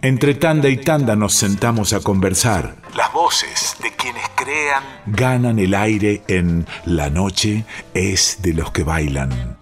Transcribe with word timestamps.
Entre 0.00 0.34
tanda 0.34 0.68
y 0.68 0.76
tanda 0.76 1.16
nos 1.16 1.34
sentamos 1.34 1.92
a 1.92 2.00
conversar. 2.00 2.76
Las 2.96 3.12
voces 3.12 3.76
de 3.82 3.90
quienes 3.96 4.28
crean 4.36 4.84
ganan 5.06 5.58
el 5.58 5.74
aire 5.74 6.22
en 6.28 6.66
La 6.84 7.10
noche 7.10 7.64
es 7.94 8.40
de 8.40 8.54
los 8.54 8.70
que 8.70 8.84
bailan. 8.84 9.58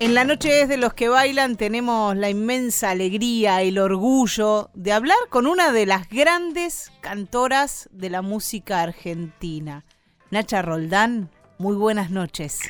En 0.00 0.14
la 0.14 0.24
noche 0.24 0.62
es 0.62 0.68
de 0.68 0.76
los 0.76 0.92
que 0.92 1.08
bailan 1.08 1.56
tenemos 1.56 2.16
la 2.16 2.30
inmensa 2.30 2.90
alegría, 2.90 3.62
el 3.62 3.78
orgullo 3.78 4.70
de 4.74 4.92
hablar 4.92 5.18
con 5.28 5.46
una 5.46 5.70
de 5.70 5.86
las 5.86 6.08
grandes 6.08 6.92
cantoras 7.00 7.88
de 7.92 8.10
la 8.10 8.22
música 8.22 8.82
argentina. 8.82 9.84
Nacha 10.32 10.62
Roldán, 10.62 11.30
muy 11.58 11.76
buenas 11.76 12.10
noches. 12.10 12.68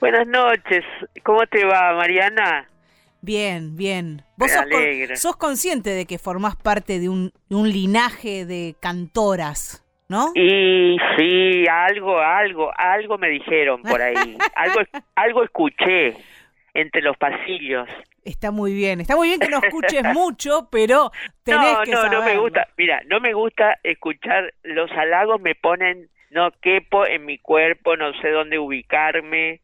Buenas 0.00 0.26
noches, 0.26 0.84
¿cómo 1.22 1.46
te 1.46 1.64
va 1.64 1.94
Mariana? 1.94 2.68
Bien, 3.20 3.76
bien. 3.76 4.22
Vos 4.36 4.50
sos, 5.14 5.36
consciente 5.36 5.90
de 5.90 6.06
que 6.06 6.18
formás 6.18 6.56
parte 6.56 7.00
de 7.00 7.08
un, 7.08 7.32
un 7.50 7.70
linaje 7.70 8.46
de 8.46 8.76
cantoras, 8.80 9.84
¿no? 10.08 10.30
Y 10.34 10.96
sí, 11.16 11.66
algo, 11.68 12.20
algo, 12.20 12.70
algo 12.76 13.18
me 13.18 13.28
dijeron 13.28 13.82
por 13.82 14.00
ahí. 14.00 14.14
algo, 14.56 14.80
algo 15.16 15.44
escuché 15.44 16.16
entre 16.74 17.02
los 17.02 17.16
pasillos. 17.16 17.88
Está 18.24 18.50
muy 18.50 18.74
bien, 18.74 19.00
está 19.00 19.16
muy 19.16 19.28
bien 19.28 19.40
que 19.40 19.48
no 19.48 19.60
escuches 19.62 20.02
mucho, 20.14 20.68
pero 20.70 21.10
tenés 21.44 21.72
no, 21.72 21.82
que 21.82 21.90
No, 21.90 22.08
no, 22.08 22.22
me 22.22 22.36
gusta, 22.36 22.68
mira, 22.76 23.02
no 23.06 23.20
me 23.20 23.32
gusta 23.32 23.78
escuchar 23.82 24.52
los 24.62 24.90
halagos, 24.92 25.40
me 25.40 25.54
ponen, 25.54 26.08
no 26.30 26.50
quepo 26.60 27.06
en 27.06 27.24
mi 27.24 27.38
cuerpo, 27.38 27.96
no 27.96 28.12
sé 28.20 28.30
dónde 28.30 28.58
ubicarme, 28.58 29.60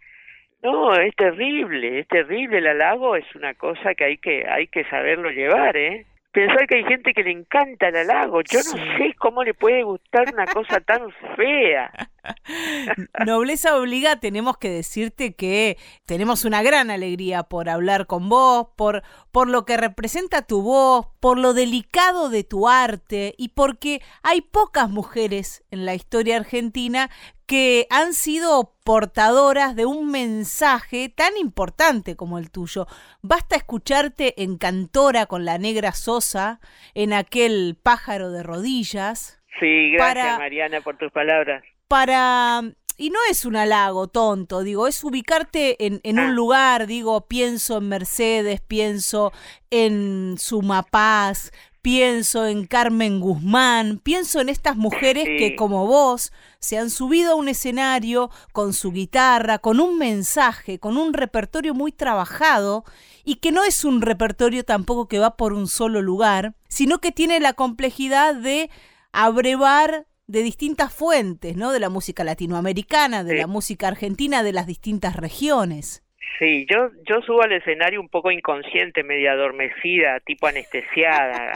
no, 0.65 0.95
es 0.95 1.15
terrible, 1.15 2.01
es 2.01 2.09
terrible 2.09 2.59
el 2.59 2.67
halago, 2.67 3.17
es 3.17 3.35
una 3.35 3.53
cosa 3.55 3.95
que 3.95 4.05
hay 4.05 4.17
que 4.17 4.47
hay 4.49 4.67
que 4.67 4.85
saberlo 4.85 5.31
llevar, 5.31 5.77
¿eh? 5.77 6.07
Pensar 6.33 6.67
que 6.67 6.79
hay 6.79 6.85
gente 6.85 7.13
que 7.13 7.23
le 7.23 7.31
encanta 7.31 7.89
el 7.89 7.97
halago, 7.97 8.41
yo 8.41 8.59
no 8.59 8.97
sé 8.97 9.15
cómo 9.19 9.45
le 9.45 9.55
puede 9.55 9.83
gustar 9.83 10.25
una 10.33 10.47
cosa 10.47 10.81
tan 10.81 11.11
fea. 11.37 11.91
Nobleza 13.27 13.77
obliga, 13.77 14.17
tenemos 14.17 14.57
que 14.59 14.71
decirte 14.71 15.35
que 15.35 15.79
tenemos 16.07 16.45
una 16.45 16.63
gran 16.63 16.91
alegría 16.91 17.45
por 17.45 17.69
hablar 17.69 18.07
con 18.07 18.29
vos, 18.29 18.69
por, 18.77 19.03
por 19.33 19.49
lo 19.49 19.65
que 19.65 19.77
representa 19.77 20.43
tu 20.43 20.63
voz, 20.63 21.07
por 21.21 21.39
lo 21.39 21.55
delicado 21.55 22.29
de 22.29 22.45
tu 22.45 22.69
arte 22.69 23.35
y 23.37 23.51
porque 23.51 24.01
hay 24.23 24.41
pocas 24.41 24.91
mujeres 24.91 25.65
en 25.71 25.87
la 25.87 25.95
historia 25.95 26.37
argentina 26.37 27.11
que 27.47 27.87
han 27.91 28.15
sido 28.15 28.75
portadoras 28.85 29.77
de 29.77 29.85
un 29.85 30.11
mensaje 30.11 31.11
tan 31.11 31.37
importante 31.37 32.17
como 32.17 32.39
el 32.39 32.51
tuyo. 32.51 32.87
Basta 33.21 33.57
escucharte 33.57 34.43
en 34.43 34.57
Cantora 34.57 35.27
con 35.27 35.45
la 35.45 35.59
negra 35.59 35.93
Sosa, 35.93 36.61
en 36.95 37.13
aquel 37.13 37.77
pájaro 37.83 38.31
de 38.31 38.43
rodillas. 38.43 39.43
Sí, 39.61 39.93
gracias 39.93 40.39
Mariana 40.39 40.81
por 40.81 40.97
tus 40.97 41.13
palabras 41.13 41.63
para 41.89 42.63
y 42.97 43.11
no 43.11 43.19
es 43.29 43.45
un 43.45 43.57
halago 43.57 44.07
tonto, 44.07 44.63
digo, 44.63 44.87
es 44.87 45.03
ubicarte 45.03 45.85
en, 45.85 46.01
en, 46.05 46.21
un 46.21 46.27
ah. 46.27 46.33
lugar, 46.33 46.87
digo, 46.87 47.27
pienso 47.27 47.79
en 47.79 47.89
Mercedes, 47.89 48.61
pienso 48.61 49.33
en 49.71 50.37
Sumapaz, 50.39 51.51
pienso 51.85 52.47
en 52.47 52.67
Carmen 52.67 53.21
Guzmán, 53.21 53.99
pienso 54.03 54.41
en 54.41 54.49
estas 54.49 54.77
mujeres 54.77 55.25
que 55.25 55.55
como 55.55 55.87
vos 55.87 56.33
se 56.59 56.79
han 56.79 56.89
subido 56.89 57.33
a 57.33 57.35
un 57.35 57.49
escenario 57.49 58.31
con 58.53 58.73
su 58.73 58.91
guitarra, 58.91 59.59
con 59.59 59.81
un 59.81 59.99
mensaje, 59.99 60.79
con 60.79 60.97
un 60.97 61.13
repertorio 61.13 61.75
muy 61.75 61.93
trabajado 61.93 62.85
y 63.23 63.35
que 63.35 63.53
no 63.53 63.65
es 63.65 63.85
un 63.85 64.01
repertorio 64.01 64.65
tampoco 64.65 65.09
que 65.09 65.19
va 65.19 65.37
por 65.37 65.53
un 65.53 65.69
solo 65.69 66.01
lugar, 66.01 66.55
sino 66.69 67.01
que 67.01 67.13
tiene 67.13 67.39
la 67.39 67.53
complejidad 67.53 68.35
de 68.35 68.71
abrevar 69.13 70.07
de 70.27 70.43
distintas 70.43 70.95
fuentes, 70.95 71.57
¿no? 71.57 71.73
De 71.73 71.81
la 71.81 71.91
música 71.91 72.25
latinoamericana, 72.25 73.25
de 73.25 73.37
la 73.37 73.47
música 73.47 73.89
argentina, 73.89 74.43
de 74.43 74.53
las 74.53 74.67
distintas 74.67 75.17
regiones. 75.17 76.03
Sí, 76.39 76.67
yo 76.69 76.91
yo 77.07 77.21
subo 77.23 77.43
al 77.43 77.53
escenario 77.53 78.01
un 78.01 78.09
poco 78.09 78.31
inconsciente, 78.31 79.05
medio 79.05 79.31
adormecida, 79.31 80.19
tipo 80.21 80.47
anestesiada, 80.47 81.53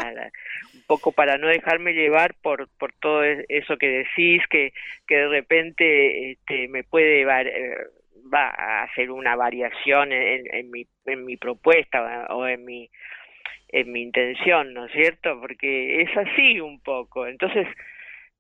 un 0.75 0.83
poco 0.87 1.13
para 1.13 1.37
no 1.37 1.49
dejarme 1.49 1.95
llevar 1.95 2.35
por 2.43 2.69
por 2.79 2.93
todo 2.93 3.25
e, 3.25 3.45
eso 3.49 3.77
que 3.77 3.89
decís, 3.89 4.43
que 4.49 4.73
que 5.07 5.17
de 5.17 5.29
repente 5.29 6.33
este, 6.33 6.69
me 6.69 6.85
puede 6.85 7.23
eh, 7.23 7.77
va 8.33 8.49
a 8.51 8.85
hacer 8.85 9.11
una 9.11 9.35
variación 9.35 10.13
en, 10.13 10.47
en 10.55 10.71
mi 10.71 10.87
en 11.07 11.25
mi 11.25 11.37
propuesta 11.37 12.27
o 12.31 12.47
en 12.47 12.65
mi 12.65 12.89
en 13.71 13.93
mi 13.93 14.03
intención, 14.03 14.75
¿no 14.75 14.87
es 14.87 14.93
cierto? 14.93 15.41
Porque 15.41 16.03
es 16.03 16.17
así 16.17 16.61
un 16.61 16.81
poco. 16.81 17.27
Entonces, 17.27 17.67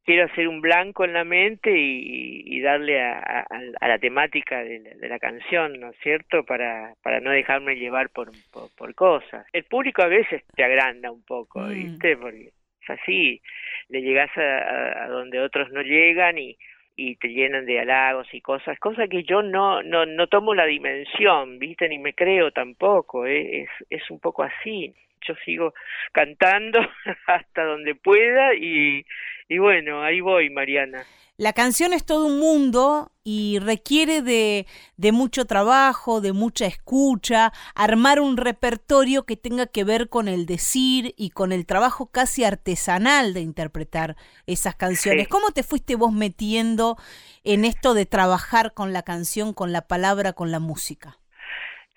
quiero 0.08 0.24
hacer 0.24 0.48
un 0.48 0.62
blanco 0.62 1.04
en 1.04 1.12
la 1.12 1.24
mente 1.24 1.70
y, 1.70 2.60
darle 2.62 2.98
a, 2.98 3.46
la 3.78 3.98
temática 3.98 4.64
de 4.64 4.96
la, 5.06 5.19
canción, 5.19 5.78
¿no 5.78 5.91
es 5.91 5.96
cierto? 6.02 6.44
Para, 6.44 6.94
para 7.02 7.20
no 7.20 7.30
dejarme 7.30 7.76
llevar 7.76 8.08
por, 8.08 8.30
por, 8.50 8.94
cosas. 8.94 9.46
El 9.52 9.64
público 9.64 10.00
a 10.00 10.06
veces 10.06 10.42
te 10.56 10.64
agranda 10.64 11.10
un 11.10 11.22
poco, 11.26 11.60
mm. 11.60 11.74
¿viste? 11.74 12.16
Porque 12.16 12.52
es 12.80 12.91
así, 12.91 13.42
le 13.91 14.00
llegas 14.00 14.30
a, 14.38 15.08
donde 15.08 15.41
otros 15.41 15.70
no 15.72 15.82
llegan 15.82 16.38
y, 16.38 16.56
y 16.96 17.16
te 17.16 17.28
llenan 17.28 17.66
de 17.66 17.80
halagos 17.80 18.32
y 18.32 18.40
cosas, 18.40 18.78
cosas 18.78 19.10
que 19.10 19.25
yo 19.25 19.42
no, 19.42 19.82
no, 19.82 20.06
no 20.06 20.26
tomo 20.28 20.54
la 20.54 20.64
dimensión, 20.64 21.58
¿viste? 21.58 21.86
Ni 21.86 21.98
me 21.98 22.14
creo 22.14 22.50
tampoco, 22.50 23.26
¿eh? 23.26 23.60
es, 23.60 23.70
es 23.90 24.10
un 24.10 24.20
poco 24.20 24.42
así 24.42 24.94
yo 25.27 25.34
sigo 25.45 25.75
cantando 26.12 26.81
hasta 27.27 27.65
donde 27.65 27.95
pueda 27.95 28.55
y, 28.55 29.05
y 29.49 29.59
bueno, 29.59 30.03
ahí 30.03 30.21
voy, 30.21 30.51
Mariana. 30.51 31.05
La 31.41 31.53
canción 31.53 31.93
es 31.93 32.05
todo 32.05 32.27
un 32.27 32.41
mundo 32.41 33.12
y 33.23 33.61
requiere 33.61 34.23
de, 34.23 34.67
de, 34.97 35.12
mucho 35.12 35.45
trabajo, 35.45 36.21
de 36.21 36.33
mucha 36.33 36.67
escucha, 36.67 37.53
armar 37.77 38.19
un 38.19 38.37
repertorio 38.37 39.25
que 39.25 39.37
tenga 39.37 39.67
que 39.67 39.84
ver 39.84 40.09
con 40.09 40.27
el 40.27 40.47
decir 40.47 41.15
y 41.17 41.31
con 41.31 41.53
el 41.53 41.65
trabajo 41.65 42.11
casi 42.11 42.43
artesanal 42.43 43.35
de 43.35 43.43
interpretar 43.43 44.17
esas 44.47 44.75
canciones. 44.75 45.29
¿Cómo 45.29 45.53
te 45.53 45.62
fuiste 45.62 45.95
vos 45.95 46.12
metiendo 46.12 46.97
en 47.45 47.65
esto 47.65 47.95
de 47.95 48.05
trabajar 48.05 48.75
con 48.75 48.93
la 48.93 49.05
canción, 49.05 49.55
con 49.55 49.71
la 49.71 49.83
palabra, 49.87 50.33
con 50.33 50.50
la 50.50 50.59
música? 50.59 51.21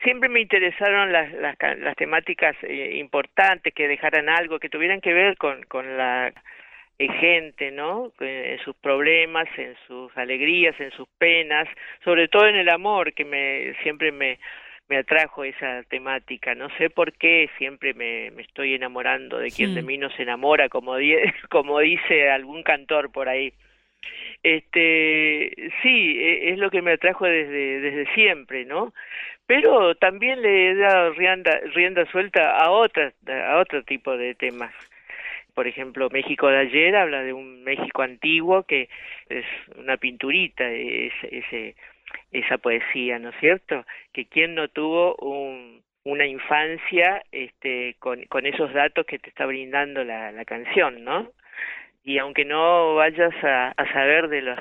Siempre 0.03 0.29
me 0.29 0.41
interesaron 0.41 1.11
las, 1.11 1.31
las, 1.33 1.55
las 1.79 1.95
temáticas 1.95 2.55
eh, 2.63 2.97
importantes 2.97 3.73
que 3.73 3.87
dejaran 3.87 4.29
algo, 4.29 4.59
que 4.59 4.69
tuvieran 4.69 5.01
que 5.01 5.13
ver 5.13 5.37
con, 5.37 5.63
con 5.63 5.97
la 5.97 6.33
gente, 6.99 7.71
¿no? 7.71 8.11
En 8.19 8.59
sus 8.59 8.75
problemas, 8.75 9.47
en 9.57 9.75
sus 9.87 10.15
alegrías, 10.17 10.79
en 10.79 10.91
sus 10.91 11.07
penas, 11.17 11.67
sobre 12.03 12.27
todo 12.27 12.47
en 12.47 12.55
el 12.55 12.69
amor, 12.69 13.13
que 13.13 13.25
me 13.25 13.73
siempre 13.81 14.11
me, 14.11 14.37
me 14.87 14.97
atrajo 14.97 15.43
esa 15.43 15.83
temática. 15.83 16.53
No 16.53 16.69
sé 16.77 16.89
por 16.89 17.13
qué 17.13 17.49
siempre 17.57 17.93
me, 17.93 18.29
me 18.31 18.43
estoy 18.43 18.75
enamorando 18.75 19.39
de 19.39 19.49
quien 19.49 19.73
de 19.73 19.81
mí 19.81 19.97
no 19.97 20.09
se 20.11 20.23
enamora, 20.23 20.69
como, 20.69 20.95
como 21.49 21.79
dice 21.79 22.29
algún 22.29 22.61
cantor 22.63 23.11
por 23.11 23.29
ahí. 23.29 23.53
Este, 24.43 25.53
sí, 25.81 26.17
e, 26.19 26.51
es 26.51 26.59
lo 26.59 26.69
que 26.71 26.81
me 26.81 26.93
atrajo 26.93 27.25
desde, 27.25 27.79
desde 27.79 28.13
siempre, 28.13 28.65
¿no? 28.65 28.93
Pero 29.51 29.95
también 29.95 30.41
le 30.41 30.71
he 30.71 30.75
dado 30.75 31.11
rienda, 31.11 31.59
rienda 31.75 32.05
suelta 32.05 32.55
a 32.55 32.71
otras 32.71 33.13
a 33.27 33.57
otro 33.57 33.83
tipo 33.83 34.15
de 34.15 34.33
temas. 34.33 34.73
Por 35.53 35.67
ejemplo 35.67 36.09
México 36.09 36.47
de 36.47 36.59
ayer 36.59 36.95
habla 36.95 37.21
de 37.21 37.33
un 37.33 37.61
México 37.65 38.01
antiguo 38.01 38.63
que 38.63 38.87
es 39.27 39.43
una 39.75 39.97
pinturita 39.97 40.63
ese, 40.69 41.75
esa 42.31 42.59
poesía 42.59 43.19
no 43.19 43.31
es 43.31 43.35
cierto 43.41 43.85
que 44.13 44.25
quien 44.25 44.55
no 44.55 44.69
tuvo 44.69 45.17
un, 45.17 45.81
una 46.05 46.25
infancia 46.25 47.21
este 47.33 47.97
con, 47.99 48.23
con 48.27 48.45
esos 48.45 48.71
datos 48.71 49.05
que 49.05 49.19
te 49.19 49.27
está 49.27 49.45
brindando 49.45 50.05
la, 50.05 50.31
la 50.31 50.45
canción 50.45 51.03
no 51.03 51.29
y 52.05 52.19
aunque 52.19 52.45
no 52.45 52.95
vayas 52.95 53.33
a, 53.43 53.73
a 53.75 53.91
saber 53.91 54.29
de 54.29 54.43
los 54.43 54.59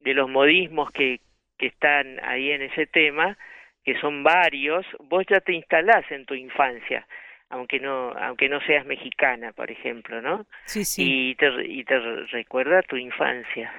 de 0.00 0.14
los 0.14 0.28
modismos 0.28 0.90
que 0.90 1.20
que 1.58 1.66
están 1.66 2.18
ahí 2.24 2.50
en 2.50 2.62
ese 2.62 2.86
tema 2.86 3.38
que 3.86 3.98
son 4.00 4.24
varios, 4.24 4.84
vos 5.08 5.24
ya 5.30 5.40
te 5.40 5.52
instalás 5.52 6.04
en 6.10 6.26
tu 6.26 6.34
infancia, 6.34 7.06
aunque 7.50 7.78
no 7.78 8.10
aunque 8.18 8.48
no 8.48 8.60
seas 8.62 8.84
mexicana, 8.84 9.52
por 9.52 9.70
ejemplo, 9.70 10.20
¿no? 10.20 10.44
Sí, 10.64 10.84
sí. 10.84 11.30
Y 11.30 11.34
te, 11.36 11.46
y 11.64 11.84
te 11.84 11.98
recuerda 12.32 12.82
tu 12.82 12.96
infancia. 12.96 13.72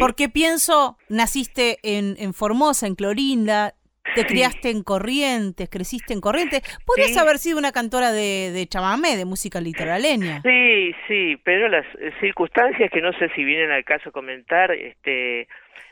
Porque 0.00 0.30
pienso, 0.30 0.96
naciste 1.10 1.78
en, 1.82 2.16
en 2.18 2.32
Formosa, 2.32 2.86
en 2.86 2.94
Clorinda, 2.94 3.74
te 4.14 4.24
criaste 4.24 4.70
en 4.70 4.82
Corrientes, 4.82 5.68
creciste 5.68 6.14
en 6.14 6.20
Corrientes. 6.20 6.62
Podrías 6.86 7.16
haber 7.18 7.38
sido 7.38 7.58
una 7.58 7.72
cantora 7.72 8.12
de, 8.12 8.50
de 8.52 8.66
chamamé, 8.66 9.16
de 9.16 9.26
música 9.26 9.60
litoraleña. 9.60 10.40
Sí, 10.42 10.94
sí, 11.06 11.36
pero 11.44 11.68
las 11.68 11.84
circunstancias 12.20 12.90
que 12.90 13.02
no 13.02 13.12
sé 13.14 13.28
si 13.34 13.44
vienen 13.44 13.70
al 13.70 13.84
caso 13.84 14.12
comentar, 14.12 14.72
este, 14.72 15.48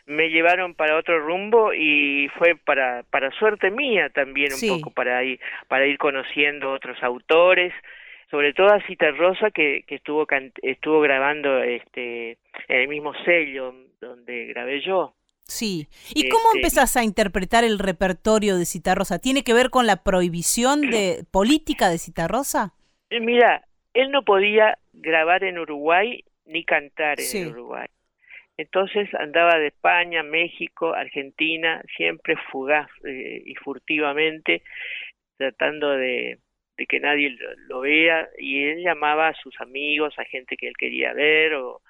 me 0.06 0.28
llevaron 0.28 0.74
para 0.74 0.96
otro 0.96 1.18
rumbo 1.18 1.72
y 1.72 2.28
fue 2.38 2.56
para 2.56 3.04
para 3.04 3.30
suerte 3.32 3.70
mía 3.70 4.10
también 4.10 4.52
un 4.52 4.68
poco 4.68 4.90
para 4.90 5.22
ir 5.24 5.40
para 5.68 5.86
ir 5.86 5.98
conociendo 5.98 6.72
otros 6.72 7.02
autores 7.02 7.72
sobre 8.30 8.52
todo 8.52 8.72
a 8.72 8.80
Cita 8.86 9.10
Rosa 9.12 9.50
que, 9.50 9.84
que 9.86 9.96
estuvo 9.96 10.26
estuvo 10.62 11.00
grabando 11.00 11.62
este 11.62 12.38
en 12.68 12.80
el 12.80 12.88
mismo 12.88 13.14
sello 13.24 13.74
donde 14.00 14.46
grabé 14.46 14.82
yo 14.82 15.14
Sí. 15.46 15.88
¿Y 16.14 16.28
cómo 16.30 16.44
este, 16.46 16.58
empezás 16.58 16.96
a 16.96 17.04
interpretar 17.04 17.64
el 17.64 17.78
repertorio 17.78 18.56
de 18.56 18.64
Citarrosa? 18.64 19.18
¿Tiene 19.18 19.44
que 19.44 19.52
ver 19.52 19.70
con 19.70 19.86
la 19.86 20.02
prohibición 20.02 20.80
de 20.80 21.24
política 21.30 21.90
de 21.90 21.98
Citarrosa? 21.98 22.72
Eh, 23.10 23.20
mira, 23.20 23.66
él 23.92 24.10
no 24.10 24.22
podía 24.22 24.78
grabar 24.92 25.44
en 25.44 25.58
Uruguay 25.58 26.24
ni 26.46 26.64
cantar 26.64 27.20
en 27.20 27.48
Uruguay. 27.48 27.86
Entonces 28.56 29.12
andaba 29.14 29.58
de 29.58 29.68
España, 29.68 30.22
México, 30.22 30.94
Argentina, 30.94 31.82
siempre 31.96 32.36
fugaz 32.50 32.88
eh, 33.04 33.42
y 33.44 33.54
furtivamente, 33.56 34.62
tratando 35.36 35.90
de, 35.90 36.38
de 36.76 36.86
que 36.86 37.00
nadie 37.00 37.36
lo, 37.68 37.80
vea, 37.80 38.28
y 38.38 38.64
él 38.64 38.82
llamaba 38.82 39.28
a 39.28 39.34
sus 39.34 39.60
amigos, 39.60 40.14
a 40.18 40.24
gente 40.24 40.56
que 40.56 40.68
él 40.68 40.76
quería 40.76 41.12
ver 41.12 41.54
o, 41.54 41.80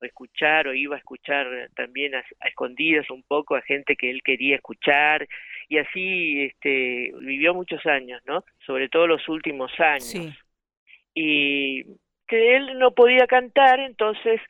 escuchar, 0.00 0.68
o 0.68 0.74
iba 0.74 0.96
a 0.96 0.98
escuchar 0.98 1.70
también 1.74 2.14
a, 2.14 2.22
escondidas 2.46 3.08
un 3.08 3.22
poco 3.22 3.56
a 3.56 3.62
gente 3.62 3.96
que 3.96 4.10
él 4.10 4.22
quería 4.22 4.56
escuchar, 4.56 5.26
y 5.66 5.78
así 5.78 6.42
este, 6.42 7.10
vivió 7.20 7.54
muchos 7.54 7.84
años, 7.86 8.20
¿no? 8.26 8.44
Sobre 8.66 8.90
todo 8.90 9.06
los 9.06 9.26
últimos 9.30 9.72
años. 9.80 10.14
Y 11.14 11.84
que 12.26 12.56
él 12.56 12.78
no 12.78 12.90
podía 12.90 13.26
cantar, 13.26 13.80
entonces 13.80 14.42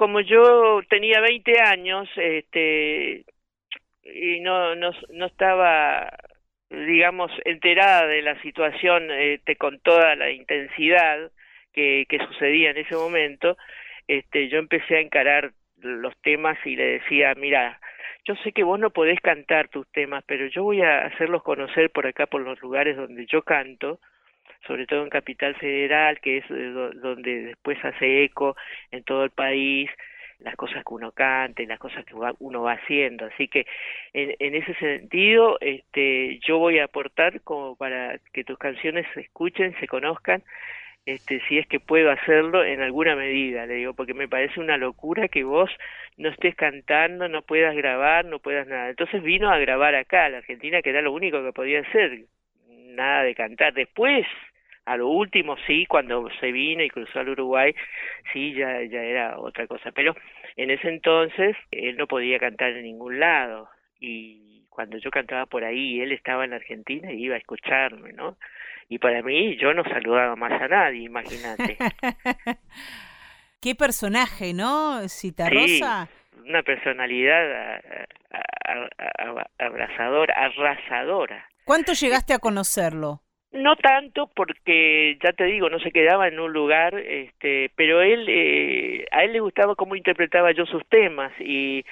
como 0.00 0.22
yo 0.22 0.80
tenía 0.88 1.20
20 1.20 1.60
años, 1.60 2.08
este, 2.16 3.26
y 4.02 4.40
no, 4.40 4.74
no, 4.74 4.92
no 5.10 5.26
estaba, 5.26 6.10
digamos, 6.70 7.30
enterada 7.44 8.06
de 8.06 8.22
la 8.22 8.40
situación 8.40 9.10
este, 9.10 9.56
con 9.56 9.78
toda 9.80 10.16
la 10.16 10.30
intensidad 10.30 11.30
que, 11.74 12.06
sucedía 12.30 12.70
en 12.70 12.78
ese 12.78 12.94
momento, 12.94 13.58
este, 14.08 14.48
yo 14.48 14.58
empecé 14.58 14.96
a 14.96 15.00
encarar 15.00 15.52
los 15.82 16.16
temas 16.22 16.56
y 16.64 16.76
le 16.76 17.00
decía, 17.00 17.34
mira, 17.36 17.78
yo 18.24 18.36
sé 18.36 18.52
que 18.52 18.64
vos 18.64 18.80
no 18.80 18.88
podés 18.88 19.20
cantar 19.20 19.68
tus 19.68 19.86
temas, 19.92 20.24
pero 20.26 20.46
yo 20.46 20.62
voy 20.62 20.80
a 20.80 21.04
hacerlos 21.04 21.42
conocer 21.42 21.90
por 21.90 22.06
acá, 22.06 22.24
por 22.24 22.40
los 22.40 22.58
lugares 22.62 22.96
donde 22.96 23.26
yo 23.26 23.42
canto, 23.42 24.00
sobre 24.66 24.86
todo 24.86 25.02
en 25.02 25.10
Capital 25.10 25.54
Federal, 25.56 26.20
que 26.20 26.38
es 26.38 26.44
eh, 26.50 26.72
donde 26.96 27.42
después 27.44 27.78
hace 27.84 28.24
eco 28.24 28.56
en 28.90 29.02
todo 29.04 29.24
el 29.24 29.30
país 29.30 29.90
las 30.40 30.56
cosas 30.56 30.84
que 30.84 30.94
uno 30.94 31.12
canta 31.12 31.62
y 31.62 31.66
las 31.66 31.78
cosas 31.78 32.04
que 32.04 32.14
uno 32.14 32.62
va 32.62 32.72
haciendo. 32.72 33.26
Así 33.26 33.48
que 33.48 33.66
en, 34.12 34.34
en 34.38 34.54
ese 34.54 34.74
sentido, 34.74 35.58
este, 35.60 36.38
yo 36.46 36.58
voy 36.58 36.78
a 36.78 36.84
aportar 36.84 37.42
como 37.42 37.76
para 37.76 38.18
que 38.32 38.44
tus 38.44 38.58
canciones 38.58 39.06
se 39.14 39.20
escuchen, 39.20 39.74
se 39.80 39.86
conozcan, 39.86 40.42
este, 41.06 41.40
si 41.48 41.58
es 41.58 41.66
que 41.66 41.80
puedo 41.80 42.10
hacerlo 42.10 42.64
en 42.64 42.80
alguna 42.82 43.16
medida, 43.16 43.66
le 43.66 43.74
digo, 43.74 43.94
porque 43.94 44.14
me 44.14 44.28
parece 44.28 44.60
una 44.60 44.76
locura 44.76 45.28
que 45.28 45.44
vos 45.44 45.70
no 46.16 46.28
estés 46.28 46.54
cantando, 46.54 47.28
no 47.28 47.42
puedas 47.42 47.74
grabar, 47.74 48.24
no 48.26 48.38
puedas 48.38 48.66
nada. 48.66 48.90
Entonces 48.90 49.22
vino 49.22 49.50
a 49.50 49.58
grabar 49.58 49.94
acá, 49.94 50.26
a 50.26 50.28
la 50.28 50.38
Argentina, 50.38 50.82
que 50.82 50.90
era 50.90 51.02
lo 51.02 51.12
único 51.12 51.42
que 51.42 51.52
podía 51.52 51.80
hacer, 51.80 52.26
nada 52.68 53.22
de 53.24 53.34
cantar. 53.34 53.72
Después 53.72 54.26
a 54.90 54.96
lo 54.96 55.06
último 55.06 55.56
sí, 55.68 55.86
cuando 55.86 56.28
se 56.40 56.50
vino 56.50 56.82
y 56.82 56.90
cruzó 56.90 57.20
al 57.20 57.28
Uruguay, 57.28 57.72
sí, 58.32 58.54
ya, 58.54 58.82
ya 58.82 59.00
era 59.00 59.38
otra 59.38 59.68
cosa. 59.68 59.92
Pero 59.92 60.16
en 60.56 60.70
ese 60.70 60.88
entonces 60.88 61.56
él 61.70 61.96
no 61.96 62.08
podía 62.08 62.40
cantar 62.40 62.70
en 62.70 62.82
ningún 62.82 63.20
lado. 63.20 63.68
Y 64.00 64.64
cuando 64.68 64.98
yo 64.98 65.12
cantaba 65.12 65.46
por 65.46 65.62
ahí, 65.62 66.00
él 66.00 66.10
estaba 66.10 66.44
en 66.44 66.54
Argentina 66.54 67.12
y 67.12 67.22
iba 67.22 67.36
a 67.36 67.38
escucharme, 67.38 68.12
¿no? 68.14 68.36
Y 68.88 68.98
para 68.98 69.22
mí 69.22 69.56
yo 69.58 69.72
no 69.74 69.84
saludaba 69.84 70.34
más 70.34 70.60
a 70.60 70.66
nadie, 70.66 71.04
imagínate. 71.04 71.76
Qué 73.62 73.76
personaje, 73.76 74.54
¿no? 74.54 75.08
Cita 75.08 75.48
Rosa. 75.48 76.08
una 76.44 76.64
personalidad 76.64 77.80
abrazadora, 79.56 80.34
arrasadora. 80.34 81.46
¿Cuánto 81.64 81.92
llegaste 81.92 82.34
a 82.34 82.40
conocerlo? 82.40 83.22
No 83.52 83.74
tanto 83.74 84.30
porque, 84.34 85.18
ya 85.22 85.32
te 85.32 85.44
digo, 85.44 85.68
no 85.68 85.80
se 85.80 85.90
quedaba 85.90 86.28
en 86.28 86.38
un 86.38 86.52
lugar, 86.52 86.94
este, 86.94 87.70
pero 87.74 88.00
él, 88.00 88.26
eh, 88.28 89.06
a 89.10 89.24
él 89.24 89.32
le 89.32 89.40
gustaba 89.40 89.74
cómo 89.74 89.96
interpretaba 89.96 90.52
yo 90.52 90.66
sus 90.66 90.86
temas 90.86 91.32
y, 91.40 91.84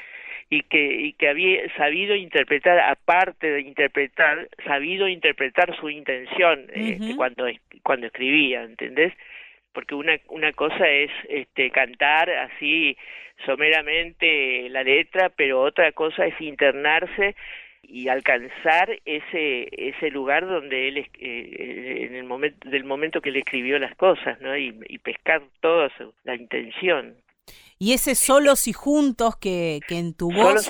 y 0.51 0.63
que, 0.63 0.85
y 0.85 1.13
que 1.15 1.29
había 1.29 1.75
sabido 1.75 2.15
interpretar, 2.15 2.79
aparte 2.79 3.51
de 3.51 3.63
interpretar, 3.63 4.49
sabido 4.65 5.09
interpretar 5.09 5.77
su 5.81 5.91
intención 5.91 6.67
este, 6.73 7.17
cuando, 7.17 7.47
cuando 7.83 8.07
escribía, 8.07 8.63
¿entendés? 8.63 9.13
Porque 9.73 9.97
una, 9.97 10.17
una 10.29 10.53
cosa 10.53 10.89
es 10.89 11.11
este, 11.29 11.71
cantar 11.71 12.31
así 12.31 12.97
someramente 13.45 14.69
la 14.71 14.85
letra, 14.85 15.29
pero 15.31 15.61
otra 15.63 15.91
cosa 15.91 16.25
es 16.25 16.41
internarse 16.41 17.35
y 17.83 18.09
alcanzar 18.09 18.91
ese 19.05 19.69
ese 19.73 20.11
lugar 20.11 20.47
donde 20.47 20.89
él 20.89 20.99
eh, 20.99 22.07
en 22.09 22.15
el 22.15 22.25
momento 22.25 22.69
del 22.69 22.85
momento 22.85 23.21
que 23.21 23.31
le 23.31 23.41
escribió 23.41 23.79
las 23.79 23.95
cosas 23.97 24.41
no 24.41 24.57
y, 24.57 24.73
pescar 24.99 25.43
toda 25.61 25.91
la 26.25 26.35
intención. 26.35 27.17
Y 27.81 27.93
ese 27.93 28.17
solos 28.17 28.67
y 28.67 28.73
juntos 28.73 29.37
que, 29.37 29.81
que 29.87 29.99
en 29.99 30.13
tu 30.13 30.33
voz 30.33 30.69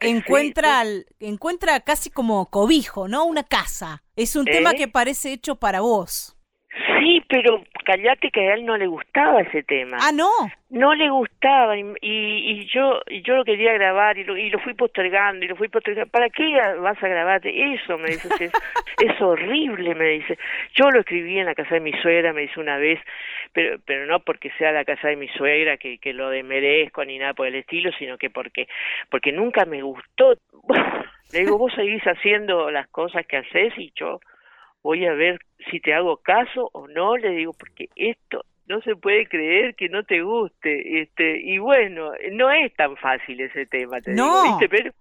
encuentra 0.00 0.84
encuentra 1.20 1.80
casi 1.80 2.10
como 2.10 2.48
cobijo 2.48 3.08
no 3.08 3.24
una 3.24 3.42
casa. 3.42 4.02
Es 4.16 4.36
un 4.36 4.44
tema 4.44 4.70
¿Eh? 4.70 4.76
que 4.76 4.88
parece 4.88 5.32
hecho 5.32 5.56
para 5.56 5.80
vos 5.80 6.34
Sí, 6.74 7.22
pero 7.28 7.62
callate 7.84 8.30
que 8.30 8.50
a 8.50 8.54
él 8.54 8.66
no 8.66 8.76
le 8.76 8.88
gustaba 8.88 9.42
ese 9.42 9.62
tema. 9.62 9.96
Ah, 10.00 10.10
no. 10.12 10.28
No 10.70 10.92
le 10.94 11.08
gustaba 11.08 11.78
y, 11.78 11.84
y, 12.00 12.66
yo 12.66 13.00
y 13.06 13.22
yo 13.22 13.36
lo 13.36 13.44
quería 13.44 13.72
grabar 13.74 14.18
y 14.18 14.24
lo, 14.24 14.36
y 14.36 14.50
lo 14.50 14.58
fui 14.58 14.74
postergando 14.74 15.44
y 15.44 15.48
lo 15.48 15.54
fui 15.54 15.68
postergando. 15.68 16.10
¿Para 16.10 16.30
qué 16.30 16.56
vas 16.80 17.00
a 17.00 17.08
grabarte 17.08 17.74
eso? 17.74 17.96
Me 17.96 18.08
dice, 18.08 18.28
es, 18.40 18.52
es 19.00 19.20
horrible, 19.20 19.94
me 19.94 20.08
dice. 20.08 20.36
Yo 20.74 20.90
lo 20.90 21.00
escribí 21.00 21.38
en 21.38 21.46
la 21.46 21.54
casa 21.54 21.74
de 21.74 21.80
mi 21.80 21.92
suegra, 21.92 22.32
me 22.32 22.42
dice 22.42 22.58
una 22.58 22.76
vez, 22.76 22.98
pero 23.52 23.78
pero 23.86 24.06
no 24.06 24.18
porque 24.20 24.50
sea 24.58 24.72
la 24.72 24.84
casa 24.84 25.08
de 25.08 25.16
mi 25.16 25.28
suegra 25.28 25.76
que, 25.76 25.98
que 25.98 26.12
lo 26.12 26.28
demerezco 26.30 27.04
ni 27.04 27.18
nada 27.18 27.34
por 27.34 27.46
el 27.46 27.54
estilo, 27.54 27.92
sino 27.98 28.18
que 28.18 28.30
porque 28.30 28.66
porque 29.10 29.30
nunca 29.30 29.64
me 29.64 29.80
gustó. 29.82 30.34
Le 31.32 31.40
digo, 31.40 31.56
vos 31.56 31.72
seguís 31.74 32.02
haciendo 32.02 32.70
las 32.70 32.88
cosas 32.88 33.26
que 33.26 33.36
haces 33.38 33.72
y 33.78 33.92
yo 33.94 34.18
voy 34.84 35.06
a 35.06 35.14
ver 35.14 35.40
si 35.70 35.80
te 35.80 35.94
hago 35.94 36.18
caso 36.18 36.70
o 36.72 36.86
no, 36.86 37.16
le 37.16 37.30
digo, 37.30 37.54
porque 37.58 37.88
esto 37.96 38.44
no 38.66 38.80
se 38.82 38.94
puede 38.94 39.26
creer 39.26 39.74
que 39.74 39.88
no 39.88 40.04
te 40.04 40.22
guste, 40.22 41.00
este, 41.00 41.40
y 41.40 41.58
bueno, 41.58 42.12
no 42.32 42.50
es 42.50 42.72
tan 42.74 42.96
fácil 42.98 43.40
ese 43.40 43.66
tema, 43.66 44.00
te 44.00 44.12
no. 44.12 44.42
digo, 44.42 44.58
¿viste? 44.58 44.68
Pero, 44.68 44.92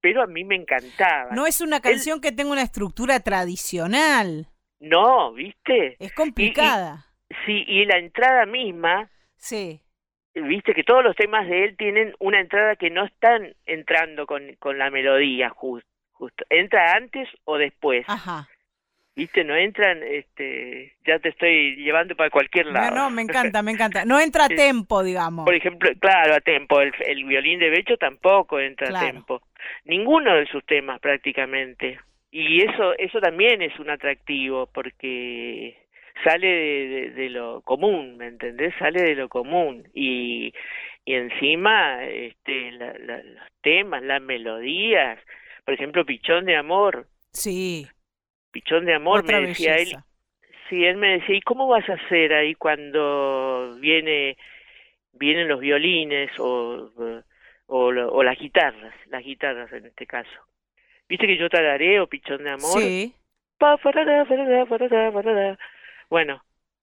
pero 0.00 0.22
a 0.22 0.26
mí 0.26 0.44
me 0.44 0.54
encantaba. 0.54 1.32
No 1.32 1.46
es 1.46 1.60
una 1.60 1.80
canción 1.80 2.20
que 2.20 2.32
tenga 2.32 2.52
una 2.52 2.62
estructura 2.62 3.20
tradicional. 3.20 4.46
No, 4.78 5.32
¿viste? 5.32 5.96
Es 5.98 6.12
complicada. 6.14 7.04
sí, 7.44 7.64
y 7.66 7.84
la 7.84 7.98
entrada 7.98 8.46
misma. 8.46 9.10
Sí. 9.36 9.80
Viste 10.34 10.72
que 10.72 10.84
todos 10.84 11.02
los 11.02 11.16
temas 11.16 11.48
de 11.48 11.64
él 11.64 11.76
tienen 11.76 12.14
una 12.20 12.40
entrada 12.40 12.76
que 12.76 12.90
no 12.90 13.04
están 13.04 13.54
entrando 13.66 14.26
con, 14.26 14.54
con 14.60 14.78
la 14.78 14.90
melodía, 14.90 15.50
justo. 15.50 15.88
Justo. 16.12 16.44
Entra 16.50 16.94
antes 16.94 17.28
o 17.44 17.58
después. 17.58 18.04
Ajá 18.08 18.48
viste, 19.18 19.42
no 19.42 19.56
entran, 19.56 20.00
este, 20.04 20.94
ya 21.04 21.18
te 21.18 21.30
estoy 21.30 21.74
llevando 21.74 22.14
para 22.14 22.30
cualquier 22.30 22.66
lado. 22.66 22.94
No, 22.94 23.02
no, 23.02 23.10
me 23.10 23.22
encanta, 23.26 23.62
me 23.62 23.72
encanta. 23.72 24.04
No 24.04 24.20
entra 24.20 24.44
a 24.44 24.48
tempo, 24.48 25.02
digamos. 25.02 25.44
Por 25.44 25.54
ejemplo, 25.54 25.90
claro, 26.00 26.34
a 26.34 26.40
tempo. 26.40 26.80
El, 26.80 26.92
el 27.04 27.24
violín 27.24 27.58
de 27.58 27.68
Becho 27.68 27.96
tampoco 27.96 28.60
entra 28.60 28.96
a 28.96 29.10
tempo. 29.10 29.42
Ninguno 29.84 30.36
de 30.36 30.46
sus 30.46 30.64
temas 30.64 31.00
prácticamente. 31.00 31.98
Y 32.30 32.62
eso, 32.62 32.96
eso 32.96 33.20
también 33.20 33.60
es 33.60 33.76
un 33.80 33.90
atractivo 33.90 34.68
porque 34.72 35.76
sale 36.22 36.46
de, 36.46 37.10
de, 37.10 37.30
lo 37.30 37.62
común, 37.62 38.18
¿me 38.18 38.28
entendés? 38.28 38.72
Sale 38.78 39.02
de 39.02 39.14
lo 39.14 39.28
común 39.28 39.88
y, 39.94 40.52
y 41.04 41.14
encima 41.14 42.04
este, 42.04 42.70
la, 42.72 42.92
los 42.92 43.50
temas, 43.62 44.02
las 44.02 44.22
melodías, 44.22 45.18
por 45.64 45.74
ejemplo, 45.74 46.04
Pichón 46.04 46.44
de 46.44 46.56
Amor. 46.56 47.06
Sí 47.32 47.88
pichón 48.50 48.84
de 48.84 48.94
amor, 48.94 49.24
me 49.24 49.40
decía 49.48 49.76
él. 49.76 49.96
Sí, 50.68 50.84
él 50.84 50.96
me 50.96 51.18
decía, 51.18 51.36
¿y 51.36 51.40
cómo 51.40 51.66
vas 51.66 51.88
a 51.88 51.94
hacer 51.94 52.32
ahí 52.32 52.54
cuando 52.54 53.76
viene 53.80 54.36
vienen 55.12 55.48
los 55.48 55.60
violines 55.60 56.30
o, 56.38 56.90
o, 57.66 57.76
o 57.76 58.22
las 58.22 58.38
guitarras, 58.38 58.94
las 59.06 59.24
guitarras 59.24 59.72
en 59.72 59.86
este 59.86 60.06
caso? 60.06 60.30
¿Viste 61.08 61.26
que 61.26 61.38
yo 61.38 61.48
tarareo 61.48 62.06
pichón 62.06 62.44
de 62.44 62.50
amor? 62.50 62.80
Sí. 62.80 63.14
Bueno, 66.10 66.42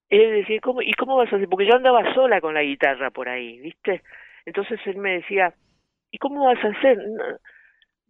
él 0.09 0.31
decía, 0.31 0.59
¿cómo, 0.61 0.81
¿y 0.81 0.93
cómo 0.93 1.15
vas 1.15 1.31
a 1.31 1.35
hacer? 1.35 1.47
Porque 1.47 1.67
yo 1.67 1.75
andaba 1.75 2.13
sola 2.13 2.41
con 2.41 2.53
la 2.53 2.63
guitarra 2.63 3.11
por 3.11 3.29
ahí, 3.29 3.59
¿viste? 3.59 4.01
Entonces 4.45 4.79
él 4.85 4.97
me 4.97 5.13
decía, 5.13 5.53
¿y 6.11 6.17
cómo 6.17 6.45
vas 6.45 6.63
a 6.63 6.69
hacer? 6.69 6.99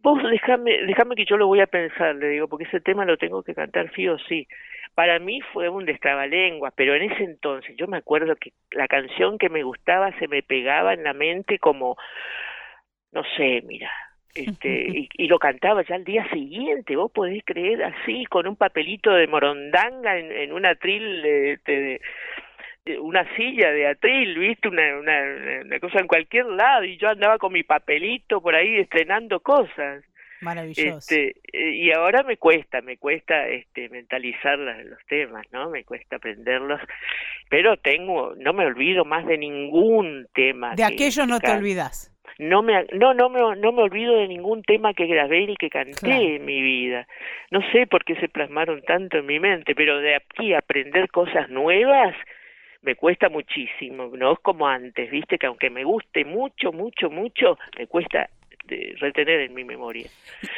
Vos 0.06 0.22
déjame, 0.22 0.84
déjame 0.86 1.16
que 1.16 1.24
yo 1.24 1.36
lo 1.36 1.48
voy 1.48 1.60
a 1.60 1.66
pensar, 1.66 2.14
le 2.14 2.28
digo, 2.28 2.46
porque 2.46 2.64
ese 2.64 2.80
tema 2.80 3.04
lo 3.04 3.16
tengo 3.16 3.42
que 3.42 3.56
cantar 3.56 3.92
sí 3.92 4.06
o 4.06 4.16
sí. 4.18 4.46
Para 4.94 5.18
mí 5.18 5.40
fue 5.52 5.68
un 5.68 5.84
destrabalenguas, 5.84 6.72
pero 6.76 6.94
en 6.94 7.10
ese 7.10 7.24
entonces 7.24 7.74
yo 7.76 7.88
me 7.88 7.96
acuerdo 7.96 8.36
que 8.36 8.52
la 8.70 8.86
canción 8.86 9.36
que 9.36 9.48
me 9.48 9.64
gustaba 9.64 10.16
se 10.20 10.28
me 10.28 10.44
pegaba 10.44 10.94
en 10.94 11.02
la 11.02 11.12
mente 11.12 11.58
como, 11.58 11.96
no 13.10 13.24
sé, 13.36 13.62
mira, 13.66 13.90
este, 14.32 15.08
y, 15.12 15.26
lo 15.26 15.40
cantaba 15.40 15.82
ya 15.82 15.96
al 15.96 16.04
día 16.04 16.24
siguiente, 16.30 16.94
vos 16.94 17.10
podés 17.10 17.42
creer 17.44 17.82
así, 17.82 18.26
con 18.26 18.46
un 18.46 18.54
papelito 18.54 19.10
de 19.10 19.26
morondanga 19.26 20.16
en, 20.18 20.30
en 20.30 20.52
un 20.52 20.66
atril 20.66 21.20
de, 21.20 22.00
una 23.00 23.24
silla 23.36 23.70
de 23.70 23.88
atril, 23.88 24.38
viste, 24.38 24.68
una, 24.68 24.98
una, 24.98 25.62
una, 25.64 25.80
cosa 25.80 25.98
en 25.98 26.06
cualquier 26.06 26.46
lado, 26.46 26.84
y 26.84 26.96
yo 26.96 27.08
andaba 27.08 27.38
con 27.38 27.52
mi 27.52 27.62
papelito 27.62 28.40
por 28.40 28.54
ahí 28.54 28.78
estrenando 28.78 29.40
cosas. 29.40 30.04
Maravilloso. 30.40 30.98
Este, 30.98 31.34
y 31.52 31.90
ahora 31.92 32.22
me 32.22 32.36
cuesta, 32.36 32.80
me 32.82 32.98
cuesta 32.98 33.48
este, 33.48 33.88
mentalizar 33.88 34.58
los 34.58 34.98
temas, 35.08 35.46
¿no? 35.50 35.70
Me 35.70 35.84
cuesta 35.84 36.16
aprenderlos, 36.16 36.80
pero 37.48 37.76
tengo, 37.78 38.34
no 38.36 38.52
me 38.52 38.66
olvido 38.66 39.04
más 39.04 39.26
de 39.26 39.38
ningún 39.38 40.28
tema. 40.34 40.74
De 40.74 40.84
aquello 40.84 41.26
no 41.26 41.40
te 41.40 41.50
olvidas. 41.50 42.12
No 42.38 42.62
me, 42.62 42.84
no, 42.92 43.14
no 43.14 43.30
me, 43.30 43.40
no 43.56 43.72
me 43.72 43.82
olvido 43.82 44.16
de 44.16 44.28
ningún 44.28 44.62
tema 44.62 44.92
que 44.92 45.06
grabé 45.06 45.42
y 45.42 45.56
que 45.56 45.70
canté 45.70 46.36
en 46.36 46.44
mi 46.44 46.60
vida. 46.60 47.08
No 47.50 47.60
sé 47.72 47.86
por 47.86 48.04
qué 48.04 48.14
se 48.16 48.28
plasmaron 48.28 48.82
tanto 48.82 49.16
en 49.18 49.26
mi 49.26 49.40
mente, 49.40 49.74
pero 49.74 49.98
de 50.00 50.16
aquí 50.16 50.52
aprender 50.52 51.08
cosas 51.10 51.48
nuevas, 51.48 52.14
me 52.86 52.94
cuesta 52.94 53.28
muchísimo, 53.28 54.06
no 54.16 54.34
es 54.34 54.38
como 54.38 54.68
antes, 54.68 55.10
viste, 55.10 55.38
que 55.38 55.46
aunque 55.46 55.70
me 55.70 55.82
guste 55.82 56.24
mucho, 56.24 56.72
mucho, 56.72 57.10
mucho, 57.10 57.58
me 57.76 57.88
cuesta 57.88 58.30
este, 58.48 58.94
retener 59.00 59.40
en 59.40 59.54
mi 59.54 59.64
memoria. 59.64 60.08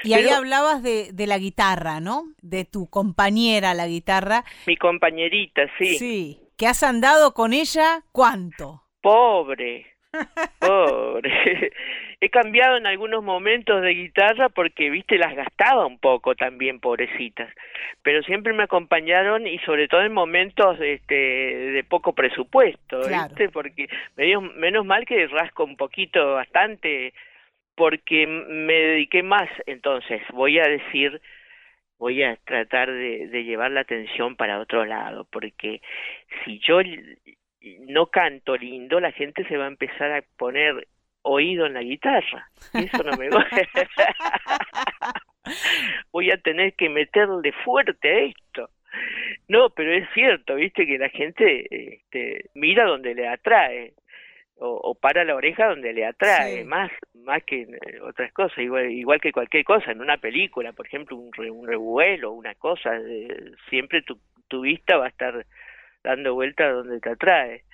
Y 0.04 0.12
ahí 0.12 0.28
hablabas 0.28 0.82
de, 0.82 1.10
de 1.12 1.26
la 1.26 1.38
guitarra, 1.38 2.00
¿no? 2.00 2.24
De 2.42 2.66
tu 2.66 2.88
compañera, 2.90 3.72
la 3.72 3.86
guitarra. 3.86 4.44
Mi 4.66 4.76
compañerita, 4.76 5.62
sí. 5.78 5.96
Sí, 5.96 6.40
que 6.58 6.66
has 6.66 6.82
andado 6.82 7.32
con 7.32 7.54
ella, 7.54 8.02
¿cuánto? 8.12 8.82
Pobre, 9.00 9.86
pobre. 10.58 11.30
He 12.20 12.30
cambiado 12.30 12.76
en 12.76 12.86
algunos 12.86 13.22
momentos 13.22 13.80
de 13.80 13.94
guitarra 13.94 14.48
porque, 14.48 14.90
viste, 14.90 15.18
las 15.18 15.36
gastaba 15.36 15.86
un 15.86 15.98
poco 15.98 16.34
también, 16.34 16.80
pobrecitas. 16.80 17.52
Pero 18.02 18.22
siempre 18.22 18.52
me 18.52 18.64
acompañaron 18.64 19.46
y 19.46 19.58
sobre 19.60 19.86
todo 19.86 20.02
en 20.02 20.12
momentos 20.12 20.80
este, 20.80 21.14
de 21.14 21.84
poco 21.84 22.14
presupuesto, 22.14 23.00
¿viste? 23.08 23.50
Porque 23.50 23.88
menos, 24.16 24.54
menos 24.56 24.84
mal 24.84 25.06
que 25.06 25.28
rasco 25.28 25.64
un 25.64 25.76
poquito, 25.76 26.34
bastante, 26.34 27.12
porque 27.76 28.26
me 28.26 28.74
dediqué 28.74 29.22
más. 29.22 29.48
Entonces, 29.66 30.20
voy 30.32 30.58
a 30.58 30.64
decir, 30.64 31.20
voy 31.98 32.24
a 32.24 32.36
tratar 32.44 32.90
de, 32.90 33.28
de 33.28 33.44
llevar 33.44 33.70
la 33.70 33.80
atención 33.80 34.34
para 34.34 34.58
otro 34.58 34.84
lado, 34.84 35.24
porque 35.30 35.80
si 36.44 36.58
yo 36.66 36.80
no 37.60 38.06
canto 38.06 38.56
lindo, 38.56 39.00
la 39.00 39.12
gente 39.12 39.46
se 39.48 39.56
va 39.56 39.64
a 39.64 39.68
empezar 39.68 40.12
a 40.12 40.22
poner 40.36 40.86
oído 41.22 41.66
en 41.66 41.74
la 41.74 41.82
guitarra. 41.82 42.48
Eso 42.74 43.02
no 43.02 43.16
me 43.16 43.28
va. 43.28 43.46
Voy 46.12 46.30
a 46.30 46.36
tener 46.38 46.74
que 46.74 46.88
meterle 46.88 47.52
fuerte 47.64 48.08
a 48.08 48.18
esto. 48.20 48.70
No, 49.48 49.70
pero 49.70 49.92
es 49.92 50.08
cierto, 50.14 50.54
viste 50.54 50.86
que 50.86 50.98
la 50.98 51.10
gente 51.10 51.66
este, 51.70 52.50
mira 52.54 52.84
donde 52.84 53.14
le 53.14 53.28
atrae 53.28 53.92
o, 54.60 54.94
para 54.94 55.24
la 55.24 55.36
oreja 55.36 55.68
donde 55.68 55.92
le 55.92 56.04
atrae 56.04 56.64
más 56.64 56.90
más 57.14 57.44
que 57.44 57.62
eh, 57.62 58.00
otras 58.02 58.32
cosas 58.32 58.58
igual 58.58 58.90
igual 58.90 59.20
que 59.20 59.30
cualquier 59.30 59.62
cosa 59.62 59.92
en 59.92 60.00
una 60.00 60.16
película 60.16 60.72
por 60.72 60.86
ejemplo 60.86 61.16
un, 61.16 61.30
un 61.50 61.68
revuelo 61.68 62.32
una 62.32 62.56
cosa 62.56 62.96
eh, 62.96 63.52
siempre 63.70 64.02
tu, 64.02 64.18
tu 64.48 64.62
vista 64.62 64.96
va 64.96 65.06
a 65.06 65.10
estar 65.10 65.46
dando 66.08 66.34
vuelta 66.34 66.70
donde 66.70 67.00
te 67.00 67.10
atrae 67.10 67.64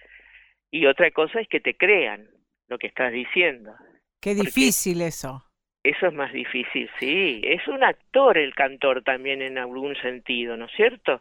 y 0.73 0.87
otra 0.87 1.13
cosa 1.13 1.41
es 1.41 1.47
que 1.47 1.61
te 1.61 1.77
crean 1.77 2.29
lo 2.67 2.79
que 2.79 2.89
estás 2.89 3.13
diciendo. 3.13 3.73
Qué 4.21 4.35
difícil 4.35 5.03
eso. 5.03 5.45
Eso 5.85 6.09
es 6.09 6.15
más 6.15 6.33
difícil, 6.33 6.91
sí. 6.99 7.43
Es 7.45 7.69
un 7.69 7.85
actor 7.85 8.37
el 8.37 8.53
cantor 8.55 9.03
también 9.05 9.41
en 9.41 9.57
algún 9.57 9.95
sentido, 9.97 10.57
¿no 10.57 10.65
es 10.65 10.73
cierto? 10.73 11.21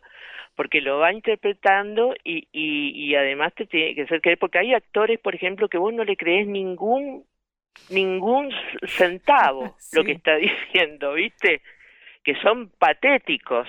Porque 0.55 0.81
lo 0.81 0.97
va 0.99 1.13
interpretando 1.13 2.15
y, 2.23 2.47
y, 2.51 2.91
y 2.95 3.15
además 3.15 3.53
te 3.53 3.67
tiene 3.67 3.93
que 3.93 4.03
hacer 4.03 4.21
creer, 4.21 4.39
porque 4.39 4.57
hay 4.57 4.73
actores, 4.73 5.19
por 5.19 5.35
ejemplo, 5.35 5.69
que 5.69 5.77
vos 5.77 5.93
no 5.93 6.03
le 6.03 6.17
crees 6.17 6.47
ningún 6.47 7.25
ningún 7.89 8.51
centavo 8.87 9.75
lo 9.93 10.03
que 10.03 10.13
está 10.13 10.35
diciendo, 10.37 11.13
¿viste? 11.13 11.61
Que 12.23 12.35
son 12.41 12.69
patéticos 12.79 13.67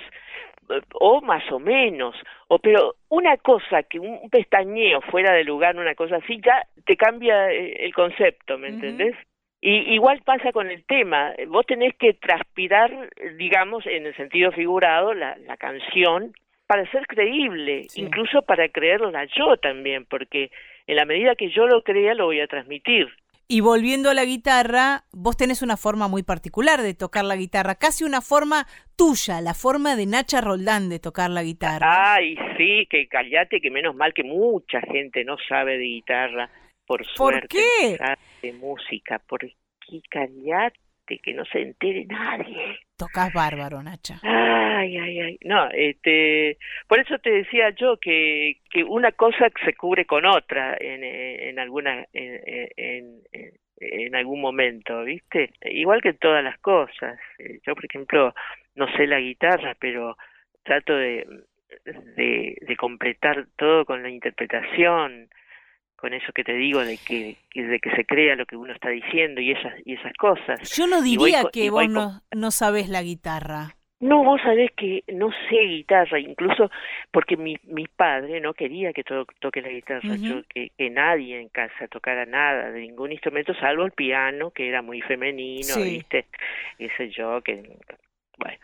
o 0.93 1.21
más 1.21 1.43
o 1.51 1.59
menos, 1.59 2.15
o 2.47 2.59
pero 2.59 2.95
una 3.09 3.37
cosa 3.37 3.83
que 3.83 3.99
un 3.99 4.29
pestañeo 4.29 5.01
fuera 5.01 5.33
de 5.33 5.43
lugar, 5.43 5.75
una 5.77 5.95
cosa 5.95 6.17
así, 6.17 6.39
ya 6.43 6.63
te 6.85 6.95
cambia 6.95 7.51
eh, 7.51 7.85
el 7.85 7.93
concepto, 7.93 8.57
¿me 8.57 8.69
entendés? 8.69 9.15
Y 9.61 9.93
igual 9.95 10.21
pasa 10.23 10.51
con 10.51 10.69
el 10.69 10.83
tema, 10.85 11.33
vos 11.47 11.65
tenés 11.65 11.95
que 11.95 12.13
transpirar, 12.13 13.09
digamos, 13.37 13.85
en 13.87 14.05
el 14.05 14.15
sentido 14.15 14.51
figurado, 14.51 15.13
la, 15.13 15.37
la 15.37 15.57
canción 15.57 16.33
para 16.67 16.89
ser 16.91 17.05
creíble, 17.07 17.87
incluso 17.95 18.41
para 18.41 18.69
creerla 18.69 19.25
yo 19.35 19.57
también, 19.57 20.05
porque 20.05 20.51
en 20.87 20.95
la 20.95 21.05
medida 21.05 21.35
que 21.35 21.49
yo 21.49 21.67
lo 21.67 21.83
crea 21.83 22.13
lo 22.13 22.25
voy 22.25 22.41
a 22.41 22.47
transmitir. 22.47 23.07
Y 23.47 23.61
volviendo 23.61 24.09
a 24.09 24.15
la 24.15 24.25
guitarra, 24.25 25.03
vos 25.11 25.37
tenés 25.37 25.61
una 25.61 25.77
forma 25.77 26.07
muy 26.07 26.23
particular 26.23 26.81
de 26.81 26.95
tocar 26.95 27.25
la 27.25 27.35
guitarra, 27.35 27.75
casi 27.75 28.03
una 28.03 28.21
forma 28.21 28.65
tuya, 28.95 29.39
la 29.39 29.53
forma 29.53 29.95
de 29.95 30.07
Nacha 30.07 30.41
Roldán 30.41 30.89
de 30.89 30.99
tocar 30.99 31.29
la 31.29 31.43
guitarra. 31.43 32.15
Ay, 32.15 32.35
sí, 32.57 32.87
que 32.89 33.07
callate, 33.07 33.61
que 33.61 33.69
menos 33.69 33.95
mal 33.95 34.13
que 34.15 34.23
mucha 34.23 34.81
gente 34.81 35.23
no 35.23 35.37
sabe 35.47 35.77
de 35.77 35.85
guitarra, 35.85 36.49
por 36.87 37.05
suerte. 37.05 37.41
¿Por 37.41 37.49
qué? 37.49 37.97
De 38.41 38.53
música, 38.53 39.19
¿por 39.19 39.41
qué 39.41 40.01
callate? 41.05 41.21
que 41.23 41.33
no 41.33 41.45
se 41.45 41.61
entere 41.61 42.05
nadie. 42.05 42.79
Tocas 42.97 43.31
bárbaro, 43.33 43.81
Nacha. 43.83 44.19
Ay, 44.23 44.97
ay, 44.97 45.19
ay. 45.19 45.37
No, 45.43 45.69
este, 45.71 46.57
por 46.87 46.99
eso 46.99 47.17
te 47.19 47.31
decía 47.31 47.69
yo 47.71 47.97
que, 47.97 48.57
que 48.71 48.83
una 48.83 49.11
cosa 49.11 49.49
se 49.63 49.73
cubre 49.73 50.05
con 50.05 50.25
otra 50.25 50.77
en, 50.79 51.03
en 51.03 51.59
alguna, 51.59 52.05
en, 52.13 52.69
en, 52.77 53.21
en 53.79 54.15
algún 54.15 54.41
momento, 54.41 55.03
¿viste? 55.03 55.51
Igual 55.61 56.01
que 56.01 56.09
en 56.09 56.17
todas 56.17 56.43
las 56.43 56.57
cosas. 56.59 57.19
Eh, 57.39 57.59
yo, 57.65 57.75
por 57.75 57.85
ejemplo, 57.85 58.33
no 58.75 58.87
sé 58.95 59.07
la 59.07 59.19
guitarra, 59.19 59.75
pero 59.79 60.17
trato 60.63 60.95
de, 60.95 61.25
de, 62.15 62.57
de 62.59 62.75
completar 62.77 63.47
todo 63.57 63.85
con 63.85 64.03
la 64.03 64.09
interpretación, 64.09 65.29
con 66.05 66.13
eso 66.13 66.31
que 66.33 66.43
te 66.43 66.53
digo 66.53 66.85
de 66.85 66.99
que, 66.99 67.35
de 67.55 67.79
que 67.79 67.89
se 67.95 68.05
crea 68.05 68.35
lo 68.35 68.45
que 68.45 68.55
uno 68.55 68.71
está 68.71 68.89
diciendo 68.89 69.41
y 69.41 69.53
esas 69.53 69.73
y 69.85 69.93
esas 69.93 70.13
cosas. 70.13 70.77
Yo 70.77 70.85
no 70.85 71.01
diría 71.01 71.45
que 71.51 71.71
vos 71.71 71.89
no, 71.89 72.21
no 72.31 72.51
sabes 72.51 72.89
la 72.89 73.01
guitarra. 73.01 73.75
No, 74.01 74.23
vos 74.23 74.39
sabés 74.43 74.69
que 74.77 75.03
no 75.11 75.31
sé 75.49 75.55
guitarra, 75.61 76.19
incluso 76.19 76.69
porque 77.09 77.37
mi, 77.37 77.57
mi 77.63 77.87
padre 77.87 78.39
no 78.39 78.53
quería 78.53 78.93
que 78.93 79.03
toque 79.03 79.63
la 79.63 79.69
guitarra, 79.69 80.15
yo, 80.15 80.43
que, 80.47 80.69
que, 80.77 80.91
nadie 80.91 81.41
en 81.41 81.49
casa 81.49 81.87
tocara 81.87 82.27
nada 82.27 82.69
de 82.69 82.81
ningún 82.81 83.11
instrumento, 83.11 83.55
salvo 83.55 83.83
el 83.83 83.93
piano, 83.93 84.51
que 84.51 84.69
era 84.69 84.83
muy 84.83 85.01
femenino, 85.01 85.77
¿viste? 85.77 86.27
Ese 86.77 87.09
yo, 87.09 87.41
que, 87.41 87.63
bueno, 88.37 88.59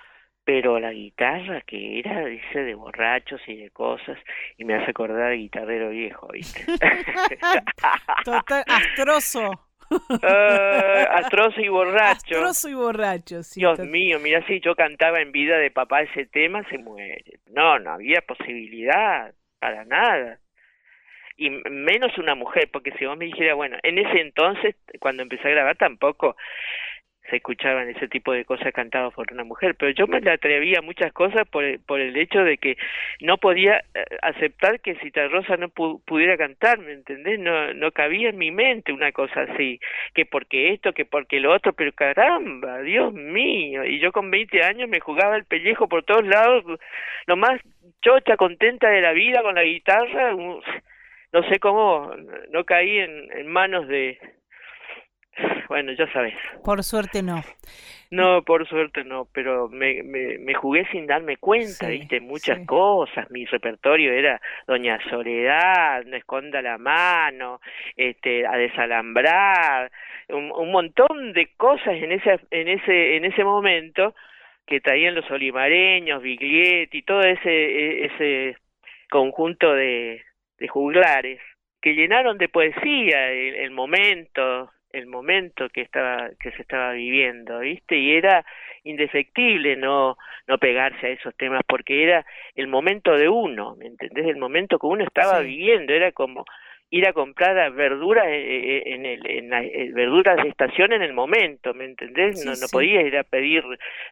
pero 0.51 0.81
la 0.81 0.91
guitarra 0.91 1.61
que 1.61 1.99
era, 1.99 2.25
dice, 2.25 2.59
de 2.59 2.75
borrachos 2.75 3.39
y 3.47 3.55
de 3.55 3.69
cosas, 3.69 4.17
y 4.57 4.65
me 4.65 4.73
hace 4.73 4.91
acordar 4.91 5.33
guitarrero 5.33 5.91
viejo, 5.91 6.27
¿viste? 6.27 6.65
Total, 8.25 8.61
astroso. 8.67 9.49
Uh, 9.89 11.07
astroso 11.09 11.61
y 11.61 11.69
borracho. 11.69 12.35
Astroso 12.35 12.67
y 12.67 12.73
borracho, 12.73 13.43
sí. 13.43 13.61
Dios 13.61 13.79
mío, 13.79 14.19
mira 14.19 14.45
si 14.45 14.59
yo 14.59 14.75
cantaba 14.75 15.21
en 15.21 15.31
vida 15.31 15.57
de 15.57 15.71
papá 15.71 16.01
ese 16.01 16.25
tema, 16.25 16.67
se 16.69 16.77
muere. 16.79 17.39
No, 17.47 17.79
no 17.79 17.91
había 17.91 18.19
posibilidad, 18.19 19.33
para 19.57 19.85
nada. 19.85 20.37
Y 21.37 21.49
menos 21.49 22.17
una 22.17 22.35
mujer, 22.35 22.69
porque 22.73 22.91
si 22.99 23.05
vos 23.05 23.17
me 23.17 23.23
dijeras, 23.23 23.55
bueno, 23.55 23.77
en 23.83 23.99
ese 23.99 24.19
entonces, 24.19 24.75
cuando 24.99 25.23
empecé 25.23 25.47
a 25.47 25.51
grabar, 25.51 25.77
tampoco 25.77 26.35
se 27.29 27.37
escuchaban 27.37 27.89
ese 27.89 28.07
tipo 28.07 28.33
de 28.33 28.45
cosas 28.45 28.73
cantadas 28.73 29.13
por 29.13 29.31
una 29.31 29.43
mujer, 29.43 29.75
pero 29.75 29.91
yo 29.91 30.07
me 30.07 30.17
atrevía 30.29 30.79
a 30.79 30.81
muchas 30.81 31.13
cosas 31.13 31.47
por 31.47 31.63
el, 31.63 31.79
por 31.79 31.99
el 31.99 32.17
hecho 32.17 32.43
de 32.43 32.57
que 32.57 32.77
no 33.19 33.37
podía 33.37 33.83
eh, 33.93 34.03
aceptar 34.21 34.79
que 34.81 34.95
Cita 34.95 35.27
Rosa 35.27 35.55
no 35.57 35.69
pudiera 35.69 36.37
cantar, 36.37 36.79
¿me 36.79 36.93
entendés? 36.93 37.39
No, 37.39 37.73
no 37.73 37.91
cabía 37.91 38.29
en 38.29 38.37
mi 38.37 38.51
mente 38.51 38.91
una 38.91 39.11
cosa 39.11 39.41
así, 39.41 39.79
que 40.13 40.25
porque 40.25 40.73
esto, 40.73 40.93
que 40.93 41.05
porque 41.05 41.39
lo 41.39 41.53
otro, 41.53 41.73
pero 41.73 41.91
caramba, 41.93 42.81
Dios 42.81 43.13
mío, 43.13 43.85
y 43.85 43.99
yo 43.99 44.11
con 44.11 44.31
20 44.31 44.63
años 44.63 44.89
me 44.89 44.99
jugaba 44.99 45.35
el 45.35 45.45
pellejo 45.45 45.87
por 45.87 46.03
todos 46.03 46.25
lados, 46.25 46.63
lo 47.27 47.37
más 47.37 47.61
chocha, 48.01 48.35
contenta 48.35 48.89
de 48.89 49.01
la 49.01 49.13
vida 49.13 49.41
con 49.41 49.55
la 49.55 49.63
guitarra, 49.63 50.33
no 50.33 51.43
sé 51.49 51.59
cómo 51.59 52.13
no 52.49 52.65
caí 52.65 52.97
en, 52.97 53.31
en 53.31 53.47
manos 53.47 53.87
de 53.87 54.19
Bueno, 55.69 55.93
ya 55.93 56.11
sabes. 56.11 56.33
Por 56.65 56.83
suerte 56.83 57.23
no. 57.23 57.41
No, 58.09 58.43
por 58.43 58.67
suerte 58.67 59.05
no, 59.05 59.29
pero 59.33 59.69
me, 59.69 60.03
me, 60.03 60.37
me 60.37 60.53
jugué 60.53 60.85
sin 60.91 61.07
darme 61.07 61.37
cuenta, 61.37 61.87
Sí, 61.87 61.99
viste, 61.99 62.19
muchas 62.19 62.59
sí. 62.59 62.65
cosas. 62.65 63.31
Mi 63.31 63.45
repertorio 63.45 64.11
era 64.11 64.41
Doña 64.67 64.99
Soledad, 65.09 66.03
No 66.03 66.17
esconda 66.17 66.61
la 66.61 66.77
mano, 66.77 67.61
este, 67.95 68.45
a 68.45 68.57
desalambrar, 68.57 69.89
un, 70.27 70.51
un 70.51 70.71
montón 70.73 71.31
de 71.31 71.53
cosas 71.55 71.93
en 71.95 72.11
ese, 72.11 72.37
en 72.51 72.67
ese, 72.67 73.15
en 73.15 73.23
ese 73.25 73.43
momento 73.45 74.13
que 74.67 74.81
traían 74.81 75.15
los 75.15 75.29
olimareños, 75.31 76.21
Biglietti, 76.21 77.01
todo 77.03 77.21
ese, 77.21 77.49
e- 77.49 78.05
ese 78.07 78.57
conjunto 79.09 79.73
de, 79.73 80.21
de 80.57 80.67
juglares 80.67 81.39
que 81.81 81.93
llenaron 81.93 82.37
de 82.37 82.49
poesía 82.49 83.31
el, 83.31 83.55
el 83.55 83.71
momento, 83.71 84.69
el 84.93 85.07
momento 85.07 85.69
que 85.69 85.81
estaba, 85.81 86.29
que 86.39 86.51
se 86.51 86.61
estaba 86.61 86.93
viviendo, 86.93 87.59
¿viste? 87.59 87.97
Y 87.97 88.13
era 88.15 88.45
indefectible 88.83 89.75
no, 89.75 90.17
no 90.47 90.57
pegarse 90.57 91.07
a 91.07 91.09
esos 91.11 91.35
temas 91.37 91.61
porque 91.67 92.03
era 92.03 92.25
el 92.55 92.67
momento 92.67 93.15
de 93.15 93.29
uno, 93.29 93.75
¿me 93.75 93.87
entendés? 93.87 94.25
El 94.27 94.37
momento 94.37 94.79
que 94.79 94.87
uno 94.87 95.03
estaba 95.03 95.39
Sí. 95.39 95.45
viviendo, 95.45 95.93
era 95.93 96.11
como 96.11 96.45
ir 96.89 97.07
a 97.07 97.13
comprar 97.13 97.71
verduras 97.73 98.25
eh, 98.27 98.31
eh, 98.77 98.83
en 98.87 99.05
el, 99.05 99.25
en 99.29 99.49
la- 99.49 99.63
eh, 99.63 99.91
verduras 99.93 100.37
de 100.43 100.49
estación 100.49 100.91
en 100.93 101.01
el 101.01 101.13
momento, 101.13 101.73
¿me 101.73 101.85
entendés? 101.85 102.35
Sí, 102.35 102.43
no, 102.43 102.55
no 102.55 102.67
sí. 102.67 102.67
podías 102.69 103.05
ir 103.05 103.17
a 103.17 103.23
pedir, 103.23 103.63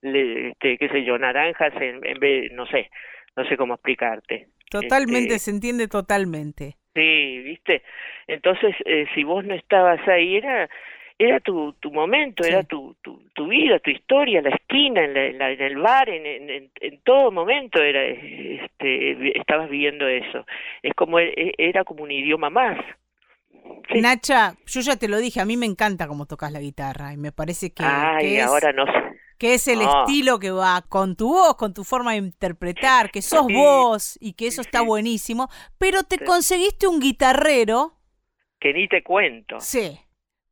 este, 0.02 0.78
qué 0.78 0.90
sé 0.90 1.04
yo, 1.04 1.18
naranjas 1.18 1.74
en, 1.82 2.06
en 2.06 2.20
vez, 2.20 2.52
no 2.54 2.66
sé, 2.68 2.90
no 3.36 3.46
sé 3.46 3.58
cómo 3.58 3.74
explicarte. 3.76 4.48
Totalmente, 4.72 5.34
Este, 5.34 5.40
se 5.40 5.52
entiende 5.52 5.88
totalmente. 5.88 6.78
Sí, 7.00 7.40
viste. 7.44 7.84
Entonces, 8.28 8.76
eh, 8.86 9.06
si 9.16 9.24
vos 9.24 9.44
no 9.46 9.54
estabas 9.56 10.06
ahí, 10.08 10.38
era 10.38 10.70
era 11.22 11.42
tu, 11.42 11.74
tu 11.74 11.92
momento, 11.92 12.44
Sí. 12.44 12.50
era 12.50 12.64
tu, 12.64 12.96
tu, 13.02 13.22
tu 13.34 13.48
vida, 13.48 13.80
tu 13.80 13.90
historia, 13.92 14.42
la 14.42 14.52
esquina, 14.52 15.04
en, 15.04 15.38
la- 15.38 15.52
en 15.52 15.62
el 15.62 15.76
bar, 15.78 16.10
en, 16.10 16.26
en, 16.50 17.00
todo 17.04 17.30
momento 17.32 17.82
era, 17.84 18.02
este, 18.06 19.38
estabas 19.38 19.70
viviendo 19.70 20.08
eso. 20.08 20.46
Es 20.82 20.94
como 20.94 21.20
e- 21.20 21.54
era 21.58 21.84
como 21.84 22.04
un 22.04 22.12
idioma 22.12 22.50
más. 22.50 22.78
Sí. 23.92 24.00
Nacha, 24.02 24.56
yo 24.66 24.82
ya 24.82 24.96
te 24.98 25.08
lo 25.08 25.18
dije, 25.18 25.42
a 25.42 25.46
mí 25.46 25.58
me 25.58 25.66
encanta 25.66 26.08
cómo 26.08 26.26
tocas 26.26 26.52
la 26.52 26.60
guitarra 26.60 27.14
y 27.14 27.18
me 27.18 27.32
parece 27.32 27.74
que, 27.74 27.84
Ay, 27.84 28.18
que 28.22 28.42
es, 28.42 28.46
ahora 28.46 28.72
no 28.74 28.86
sé. 28.86 29.20
Que 29.40 29.56
es 29.56 29.68
el 29.68 29.80
No. 29.80 30.02
estilo 30.06 30.38
que 30.38 30.52
va 30.52 30.84
con 30.88 31.16
tu 31.16 31.30
voz, 31.30 31.56
con 31.56 31.74
tu 31.74 31.84
forma 31.84 32.12
de 32.12 32.18
interpretar, 32.18 33.10
que 33.10 33.22
sos 33.24 33.48
Sí. 33.48 33.54
vos 33.54 34.18
y 34.22 34.34
que 34.34 34.48
eso 34.48 34.62
Sí, 34.62 34.68
está 34.68 34.82
buenísimo, 34.82 35.50
pero 35.80 36.04
te 36.04 36.18
Sí. 36.18 36.26
conseguiste 36.26 36.86
un 36.88 37.00
guitarrero, 37.00 37.96
Que 38.60 38.74
ni 38.74 38.88
te 38.88 39.02
cuento. 39.02 39.60
sí, 39.60 39.98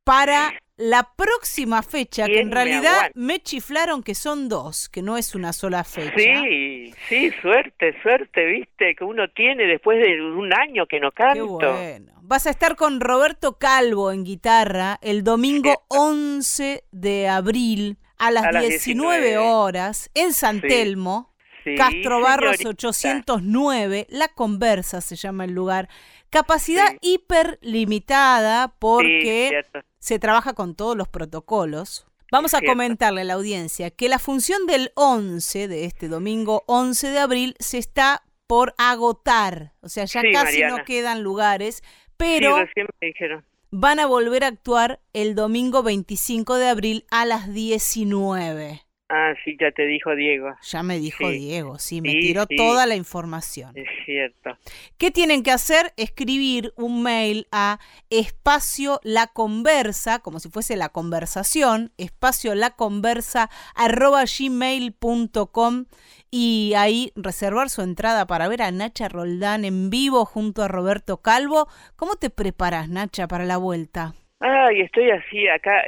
para 0.04 0.54
la 0.78 1.12
próxima 1.16 1.82
fecha, 1.82 2.24
que 2.26 2.32
¿Quién 2.34 2.42
en 2.44 2.48
me 2.48 2.54
realidad 2.54 2.94
aguanta? 2.94 3.12
me 3.14 3.40
chiflaron 3.40 4.02
que 4.02 4.14
son 4.14 4.48
dos, 4.48 4.88
que 4.88 5.02
no 5.02 5.16
es 5.18 5.34
una 5.34 5.52
sola 5.52 5.84
fecha. 5.84 6.12
Sí, 6.16 6.94
sí, 7.08 7.30
suerte, 7.42 8.00
suerte, 8.00 8.46
viste, 8.46 8.94
que 8.94 9.04
uno 9.04 9.28
tiene 9.28 9.64
después 9.66 9.98
de 9.98 10.22
un 10.22 10.52
año 10.54 10.86
que 10.86 10.98
no 11.00 11.10
Qué 11.10 11.16
canto. 11.24 11.46
bueno. 11.48 12.12
Vas 12.22 12.46
a 12.46 12.50
estar 12.50 12.76
con 12.76 13.00
Roberto 13.00 13.58
Calvo 13.58 14.12
en 14.12 14.22
guitarra 14.24 14.98
el 15.02 15.24
domingo 15.24 15.82
11 15.88 16.84
de 16.92 17.28
abril 17.28 17.98
a 18.18 18.30
las, 18.30 18.44
A 18.44 18.52
las 18.52 18.68
19 18.68 19.18
19. 19.20 19.38
horas 19.38 20.10
en 20.14 20.32
San 20.32 20.60
Sí. 20.60 20.68
Telmo, 20.68 21.34
Sí, 21.64 21.74
Castro 21.76 22.20
Barros 22.20 22.56
señorita. 22.56 22.88
809, 22.88 24.06
La 24.10 24.28
Conversa 24.28 25.00
se 25.00 25.16
llama 25.16 25.44
el 25.44 25.52
lugar. 25.52 25.88
Capacidad 26.30 26.90
Sí. 26.92 26.98
hiper 27.02 27.58
limitada 27.62 28.66
Sí, 28.68 28.72
porque 28.78 29.64
se 29.98 30.18
trabaja 30.18 30.54
con 30.54 30.74
todos 30.74 30.96
los 30.96 31.08
protocolos. 31.08 32.06
Vamos 32.30 32.52
a 32.54 32.60
comentarle 32.60 33.22
a 33.22 33.24
la 33.24 33.34
audiencia 33.34 33.90
que 33.90 34.08
la 34.08 34.18
función 34.18 34.66
del 34.66 34.92
11 34.94 35.66
de 35.66 35.84
este 35.86 36.08
domingo 36.08 36.62
11 36.66 37.10
de 37.10 37.18
abril 37.18 37.54
se 37.58 37.78
está 37.78 38.22
por 38.46 38.74
agotar. 38.78 39.72
O 39.80 39.88
sea, 39.88 40.04
ya 40.04 40.22
casi 40.32 40.62
no 40.62 40.84
quedan 40.84 41.22
lugares, 41.22 41.82
pero 42.18 42.56
me 42.56 42.66
dijeron. 43.08 43.44
Van 43.70 44.00
a 44.00 44.06
volver 44.06 44.44
a 44.44 44.48
actuar 44.48 45.00
el 45.12 45.34
domingo 45.34 45.82
25 45.82 46.56
de 46.56 46.68
abril 46.68 47.04
a 47.10 47.24
las 47.24 47.52
19. 47.52 48.82
Ah, 49.10 49.32
sí, 49.42 49.56
ya 49.58 49.70
te 49.72 49.86
dijo 49.86 50.14
Diego. 50.14 50.54
Ya 50.70 50.82
me 50.82 50.98
dijo 50.98 51.26
Sí. 51.30 51.38
Diego, 51.38 51.78
sí, 51.78 52.02
me 52.02 52.10
Sí, 52.12 52.20
tiró 52.20 52.44
sí. 52.46 52.56
toda 52.56 52.84
la 52.84 52.94
información. 52.94 53.72
Es 53.74 53.88
cierto. 54.04 54.58
¿Qué 54.98 55.10
tienen 55.10 55.42
que 55.42 55.50
hacer? 55.50 55.94
Escribir 55.96 56.74
un 56.76 57.02
mail 57.02 57.46
a 57.50 57.78
espacio 58.10 59.00
la 59.02 59.26
conversa, 59.28 60.18
como 60.18 60.40
si 60.40 60.50
fuese 60.50 60.76
la 60.76 60.90
conversación, 60.90 61.90
espacio 61.96 62.54
la 62.54 62.76
conversa 62.76 63.48
arroba 63.74 64.24
gmail.com 64.26 65.86
y 66.30 66.72
ahí 66.76 67.12
reservar 67.16 67.68
su 67.70 67.82
entrada 67.82 68.26
para 68.26 68.48
ver 68.48 68.62
a 68.62 68.70
Nacha 68.70 69.08
Roldán 69.08 69.64
en 69.64 69.90
vivo 69.90 70.24
junto 70.24 70.62
a 70.62 70.68
Roberto 70.68 71.18
Calvo. 71.22 71.66
¿Cómo 71.96 72.16
te 72.16 72.30
preparas, 72.30 72.88
Nacha, 72.88 73.26
para 73.28 73.44
la 73.44 73.56
vuelta? 73.56 74.14
Ay, 74.40 74.82
estoy 74.82 75.10
así 75.10 75.48
acá 75.48 75.82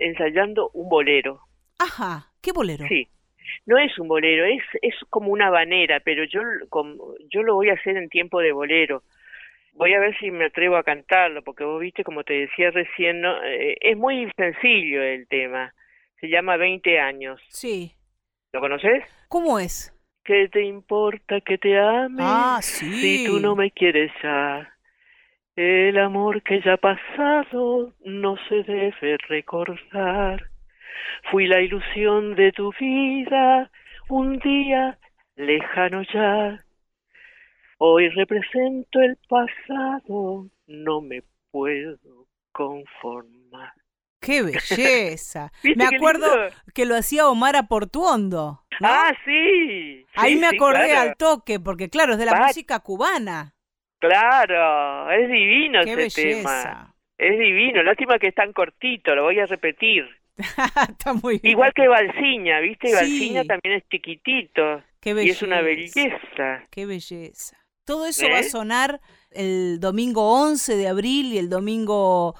ensayando 0.00 0.70
un 0.74 0.88
bolero. 0.88 1.40
Ajá, 1.78 2.32
¿qué 2.42 2.52
bolero? 2.52 2.86
Sí. 2.88 3.08
No 3.66 3.78
es 3.78 3.98
un 3.98 4.08
bolero, 4.08 4.44
es 4.44 4.62
es 4.82 4.94
como 5.10 5.30
una 5.30 5.48
banera, 5.50 6.00
pero 6.00 6.24
yo 6.24 6.40
como- 6.70 7.14
yo 7.30 7.42
lo 7.42 7.54
voy 7.54 7.68
a 7.70 7.74
hacer 7.74 7.96
en 7.96 8.08
tiempo 8.08 8.40
de 8.40 8.52
bolero. 8.52 9.02
Voy 9.72 9.92
a 9.94 10.00
ver 10.00 10.16
si 10.18 10.30
me 10.30 10.46
atrevo 10.46 10.76
a 10.76 10.82
cantarlo, 10.82 11.42
porque 11.42 11.64
vos 11.64 11.80
viste, 11.80 12.04
como 12.04 12.24
te 12.24 12.34
decía 12.34 12.70
recién, 12.70 13.20
¿no? 13.20 13.42
Eh, 13.44 13.76
es 13.80 13.96
muy 13.96 14.30
sencillo 14.36 15.02
el 15.02 15.26
tema. 15.28 15.74
Se 16.20 16.28
llama 16.28 16.56
20 16.56 16.98
años. 17.00 17.40
Sí. 17.48 17.94
¿Lo 18.54 18.60
conoces? 18.60 19.02
¿Cómo 19.26 19.58
es? 19.58 19.92
¿Qué 20.22 20.48
te 20.48 20.62
importa 20.62 21.40
que 21.40 21.58
te 21.58 21.76
ame? 21.76 22.22
Ah, 22.24 22.60
sí. 22.62 22.92
Si 23.00 23.26
tú 23.26 23.40
no 23.40 23.56
me 23.56 23.72
quieres 23.72 24.12
ya. 24.22 24.72
El 25.56 25.98
amor 25.98 26.40
que 26.44 26.62
ya 26.62 26.74
ha 26.74 26.76
pasado 26.76 27.92
no 28.04 28.36
se 28.48 28.62
debe 28.62 29.18
recordar. 29.28 30.50
Fui 31.32 31.48
la 31.48 31.60
ilusión 31.62 32.36
de 32.36 32.52
tu 32.52 32.72
vida, 32.78 33.72
un 34.08 34.38
día 34.38 35.00
lejano 35.34 36.02
ya. 36.14 36.64
Hoy 37.78 38.08
represento 38.10 39.00
el 39.00 39.18
pasado, 39.28 40.46
no 40.68 41.00
me 41.00 41.24
puedo 41.50 41.98
conformar. 42.52 43.72
¡Qué 44.24 44.42
belleza! 44.42 45.52
¿Viste 45.62 45.76
me 45.78 45.96
acuerdo 45.96 46.26
que 46.74 46.86
lo 46.86 46.96
hacía 46.96 47.28
Omar 47.28 47.56
Portuondo. 47.68 48.64
¿no? 48.80 48.88
Ah, 48.88 49.12
sí. 49.24 50.04
Ahí 50.14 50.34
sí, 50.34 50.40
me 50.40 50.50
sí, 50.50 50.56
acordé 50.56 50.86
claro. 50.86 51.10
al 51.10 51.16
toque, 51.16 51.60
porque 51.60 51.88
claro, 51.90 52.12
es 52.12 52.18
de 52.18 52.26
la 52.26 52.46
música 52.46 52.80
cubana. 52.80 53.54
Claro, 54.00 55.10
es 55.10 55.28
divino 55.30 55.80
¡Qué 55.84 55.92
ese 55.92 56.22
tema. 56.22 56.50
belleza! 56.50 56.94
Es 57.16 57.38
divino, 57.38 57.82
lástima 57.82 58.18
que 58.18 58.28
es 58.28 58.34
tan 58.34 58.52
cortito, 58.52 59.14
lo 59.14 59.22
voy 59.22 59.38
a 59.38 59.46
repetir. 59.46 60.04
Está 60.36 61.12
muy 61.14 61.38
bien. 61.38 61.52
Igual 61.52 61.72
que 61.74 61.86
Balsiña, 61.86 62.60
¿viste? 62.60 62.88
Sí. 62.88 62.94
Balsiña 62.94 63.44
también 63.44 63.76
es 63.76 63.88
chiquitito 63.88 64.82
¡Qué 65.00 65.10
y 65.10 65.12
belleza! 65.12 65.36
es 65.36 65.42
una 65.42 65.60
belleza. 65.60 66.66
¡Qué 66.70 66.86
belleza! 66.86 67.56
Todo 67.84 68.06
eso 68.06 68.28
va 68.30 68.38
a 68.38 68.42
sonar 68.42 69.00
el 69.30 69.78
domingo 69.78 70.42
11 70.42 70.76
de 70.76 70.88
abril 70.88 71.34
y 71.34 71.38
el 71.38 71.50
domingo 71.50 72.34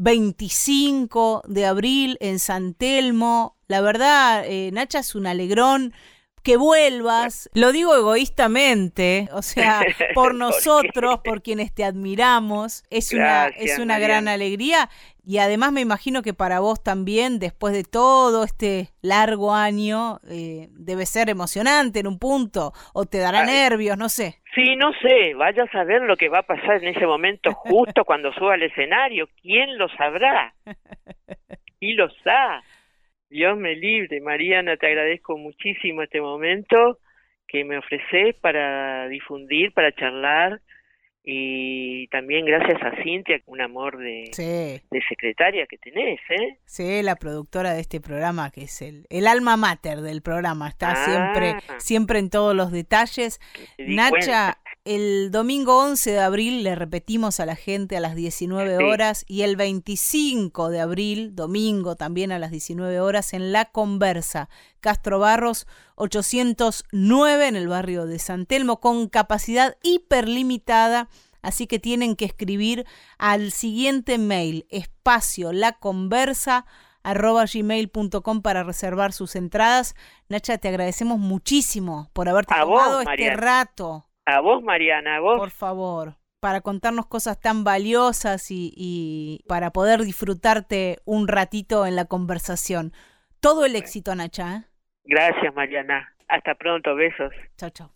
25 0.00 1.42
de 1.46 1.66
abril 1.66 2.16
en 2.20 2.38
San 2.38 2.72
Telmo. 2.72 3.58
La 3.68 3.82
verdad, 3.82 4.42
eh, 4.46 4.70
Nacha 4.72 5.00
es 5.00 5.14
un 5.14 5.26
alegrón. 5.26 5.92
Que 6.42 6.56
vuelvas, 6.56 7.50
lo 7.54 7.70
digo 7.70 7.94
egoístamente, 7.94 9.28
o 9.32 9.42
sea, 9.42 9.82
por 10.14 10.34
nosotros, 10.34 11.20
por 11.22 11.42
quienes 11.42 11.74
te 11.74 11.84
admiramos, 11.84 12.84
es 12.90 13.12
una, 13.12 13.48
es 13.48 13.78
una 13.78 13.98
gran 13.98 14.26
alegría 14.26 14.88
y 15.30 15.38
además 15.38 15.70
me 15.72 15.80
imagino 15.80 16.22
que 16.22 16.34
para 16.34 16.60
vos 16.60 16.82
también, 16.82 17.38
después 17.38 17.72
de 17.72 17.84
todo 17.84 18.42
este 18.42 18.88
largo 19.02 19.54
año, 19.54 20.18
eh, 20.28 20.68
debe 20.72 21.06
ser 21.06 21.28
emocionante 21.28 22.00
en 22.00 22.06
un 22.06 22.18
punto, 22.18 22.72
o 22.94 23.04
te 23.04 23.18
dará 23.18 23.42
Ay. 23.42 23.46
nervios, 23.46 23.96
no 23.96 24.08
sé. 24.08 24.40
Sí, 24.54 24.74
no 24.76 24.92
sé, 24.94 25.34
vaya 25.34 25.62
a 25.62 25.70
saber 25.70 26.02
lo 26.02 26.16
que 26.16 26.28
va 26.28 26.40
a 26.40 26.42
pasar 26.42 26.82
en 26.82 26.96
ese 26.96 27.06
momento 27.06 27.52
justo 27.52 28.04
cuando 28.04 28.32
suba 28.32 28.54
al 28.54 28.62
escenario. 28.64 29.28
¿Quién 29.40 29.78
lo 29.78 29.88
sabrá? 29.90 30.54
Y 31.82 31.94
lo 31.94 32.10
sabe. 32.22 32.62
Dios 33.30 33.56
me 33.56 33.76
libre, 33.76 34.20
Mariana, 34.20 34.76
te 34.76 34.86
agradezco 34.88 35.38
muchísimo 35.38 36.02
este 36.02 36.20
momento 36.20 36.98
que 37.46 37.64
me 37.64 37.78
ofreces 37.78 38.34
para 38.40 39.08
difundir, 39.08 39.72
para 39.72 39.92
charlar 39.92 40.60
y 41.22 42.06
también 42.08 42.46
gracias 42.46 42.80
a 42.82 43.02
Cintia, 43.02 43.40
un 43.46 43.60
amor 43.60 43.98
de, 43.98 44.30
Sí, 44.32 44.42
de 44.90 45.02
secretaria 45.08 45.66
que 45.66 45.76
tenés, 45.76 46.18
¿eh? 46.30 46.56
sí, 46.64 47.02
la 47.02 47.14
productora 47.16 47.74
de 47.74 47.80
este 47.82 48.00
programa, 48.00 48.50
que 48.50 48.62
es 48.62 48.80
el, 48.80 49.06
el 49.10 49.26
alma 49.26 49.56
mater 49.58 50.00
del 50.00 50.22
programa, 50.22 50.68
está 50.68 50.92
Ah. 50.92 50.96
siempre, 51.04 51.54
siempre 51.78 52.18
en 52.20 52.30
todos 52.30 52.56
los 52.56 52.72
detalles. 52.72 53.38
Nacha, 53.78 54.10
cuenta. 54.10 54.59
El 54.90 55.30
domingo 55.30 55.78
11 55.78 56.10
de 56.10 56.18
abril 56.18 56.64
le 56.64 56.74
repetimos 56.74 57.38
a 57.38 57.46
la 57.46 57.54
gente 57.54 57.96
a 57.96 58.00
las 58.00 58.16
19 58.16 58.78
horas 58.78 59.24
y 59.28 59.42
el 59.42 59.54
25 59.54 60.68
de 60.68 60.80
abril, 60.80 61.36
domingo 61.36 61.94
también 61.94 62.32
a 62.32 62.40
las 62.40 62.50
19 62.50 62.98
horas 62.98 63.32
en 63.32 63.52
La 63.52 63.66
Conversa, 63.66 64.48
Castro 64.80 65.20
Barros 65.20 65.68
809 65.94 67.46
en 67.46 67.54
el 67.54 67.68
barrio 67.68 68.04
de 68.06 68.18
San 68.18 68.46
Telmo 68.46 68.80
con 68.80 69.08
capacidad 69.08 69.76
hiperlimitada. 69.84 71.08
Así 71.40 71.68
que 71.68 71.78
tienen 71.78 72.16
que 72.16 72.24
escribir 72.24 72.84
al 73.16 73.52
siguiente 73.52 74.18
mail, 74.18 74.66
espacio 74.70 75.52
la 75.52 75.74
conversa 75.74 76.66
arroba 77.04 77.44
gmail.com 77.46 78.42
para 78.42 78.64
reservar 78.64 79.12
sus 79.12 79.36
entradas. 79.36 79.94
Nacha, 80.28 80.58
te 80.58 80.66
agradecemos 80.66 81.20
muchísimo 81.20 82.10
por 82.12 82.28
haberte 82.28 82.56
tomado 82.58 83.02
este 83.02 83.36
rato. 83.36 84.09
A 84.30 84.40
vos, 84.40 84.62
Mariana, 84.62 85.16
a 85.16 85.20
vos. 85.20 85.38
Por 85.38 85.50
favor, 85.50 86.14
para 86.40 86.60
contarnos 86.60 87.06
cosas 87.06 87.40
tan 87.40 87.64
valiosas 87.64 88.46
y, 88.50 89.44
para 89.48 89.70
poder 89.70 90.00
disfrutarte 90.00 90.98
un 91.04 91.28
ratito 91.28 91.86
en 91.86 91.96
la 91.96 92.04
conversación. 92.04 92.92
Todo 93.40 93.64
el 93.64 93.74
éxito, 93.74 94.14
Nacha. 94.14 94.56
¿eh? 94.56 94.64
Gracias, 95.04 95.54
Mariana. 95.54 96.14
Hasta 96.28 96.54
pronto, 96.54 96.94
besos. 96.94 97.32
Chao, 97.56 97.70
chao. 97.70 97.90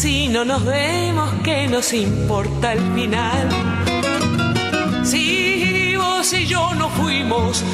Si 0.00 0.28
no 0.28 0.44
nos 0.44 0.64
vemos, 0.64 1.28
¿qué 1.42 1.66
nos 1.66 1.92
importa 1.92 2.72
el 2.72 2.80
final? 2.94 3.48
Si 5.02 5.96
vos 5.96 6.32
y 6.34 6.46
yo 6.46 6.72
no 6.74 6.88
fuimos 6.88 7.64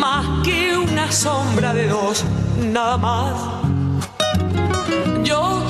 más 0.00 0.24
que 0.42 0.78
una 0.78 1.12
sombra 1.12 1.74
de 1.74 1.88
dos, 1.88 2.24
nada 2.72 2.96
más. 2.96 3.34
Yo 5.22 5.62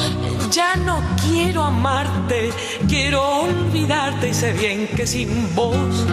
ya 0.52 0.76
no 0.76 1.02
quiero 1.26 1.64
amarte, 1.64 2.52
quiero 2.86 3.40
olvidarte 3.40 4.28
y 4.28 4.34
sé 4.34 4.52
bien 4.52 4.86
que 4.94 5.04
sin 5.04 5.52
vos 5.56 6.06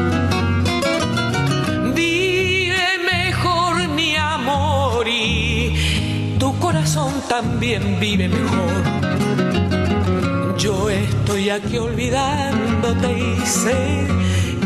vive 1.93 2.87
mejor 3.05 3.87
mi 3.89 4.15
amor 4.15 5.07
y 5.07 6.35
tu 6.39 6.57
corazón 6.57 7.13
también 7.29 7.99
vive 7.99 8.27
mejor. 8.27 9.14
Yo 10.65 10.89
estoy 10.89 11.51
aquí 11.51 11.77
olvidándote 11.77 13.19
y 13.19 13.45
sé 13.45 14.07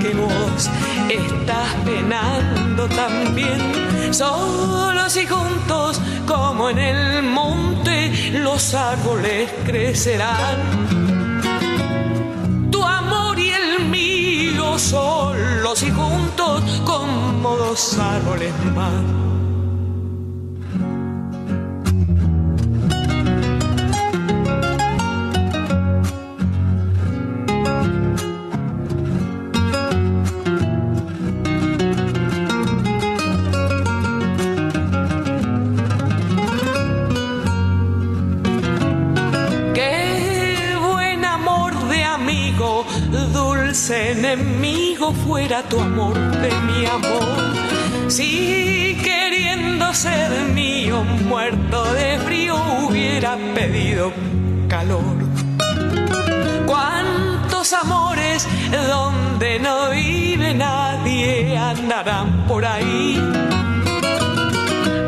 que 0.02 0.14
vos 0.16 0.70
estás 1.10 1.74
penando 1.84 2.88
también. 2.88 4.14
Solos 4.14 5.18
y 5.18 5.28
juntos 5.28 6.00
como 6.26 6.70
en 6.70 6.80
el 6.80 7.24
monte 7.24 8.32
los 8.32 8.74
árboles 8.74 9.52
crecerán. 9.66 10.56
Tu 12.72 12.82
amor 12.82 13.38
y 13.38 13.50
el 13.50 13.86
mío 13.90 14.80
solos 14.80 15.84
y 15.84 15.92
juntos 15.92 16.64
como 16.86 17.58
dos 17.58 18.00
árboles 18.00 18.54
más. 18.74 19.39
Enemigo 44.34 45.12
fuera 45.12 45.64
tu 45.64 45.80
amor 45.80 46.14
de 46.14 46.52
mi 46.68 46.86
amor. 46.86 48.10
Si 48.10 48.96
queriendo 49.04 49.92
ser 49.94 50.30
mío, 50.54 51.04
muerto 51.04 51.94
de 51.94 52.20
frío, 52.20 52.56
hubiera 52.86 53.38
pedido 53.56 54.12
calor. 54.68 55.18
¿Cuántos 56.68 57.74
amores 57.74 58.48
donde 58.72 59.60
no 59.60 59.90
vive 59.90 60.54
nadie 60.54 61.58
andarán 61.58 62.46
por 62.48 62.66
ahí? 62.66 63.20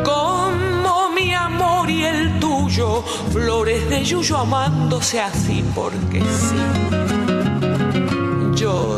Como 0.04 1.10
mi 1.10 1.32
amor 1.32 1.88
y 1.88 2.04
el 2.04 2.40
tuyo, 2.40 3.04
flores 3.32 3.88
de 3.88 4.04
yuyo 4.04 4.36
amándose 4.38 5.20
así 5.20 5.64
porque 5.74 6.20
sí 6.20 7.01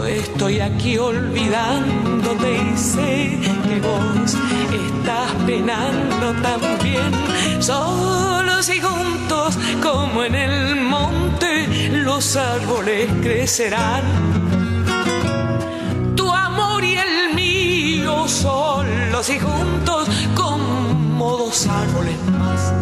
estoy 0.06 0.60
aquí 0.60 0.98
olvidándote 0.98 2.50
y 2.56 2.76
sé 2.76 3.38
que 3.68 3.80
vos 3.80 4.34
estás 4.72 5.30
penando 5.46 6.32
también. 6.42 7.10
Solos 7.62 8.68
y 8.68 8.80
juntos 8.80 9.58
como 9.82 10.24
en 10.24 10.34
el 10.34 10.76
monte 10.76 11.66
los 11.90 12.36
árboles 12.36 13.10
crecerán. 13.22 14.04
Tu 16.16 16.30
amor 16.30 16.84
y 16.84 16.96
el 16.96 17.34
mío 17.34 18.26
solos 18.28 19.28
y 19.30 19.38
juntos 19.38 20.08
como 20.34 21.36
dos 21.36 21.66
árboles 21.66 22.16
más. 22.38 22.72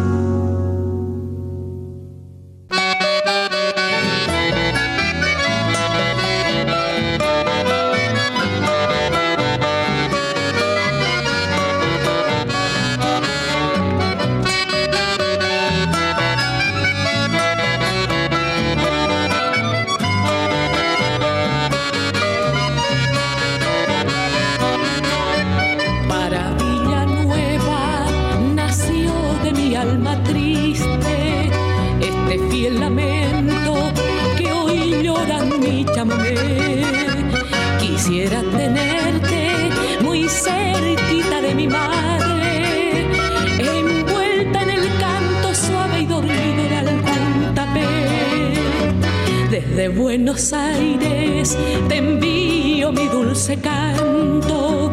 Buenos 49.73 50.53
Aires 50.53 51.57
te 51.89 51.97
envío 51.97 52.91
mi 52.91 53.07
dulce 53.07 53.57
canto. 53.57 54.91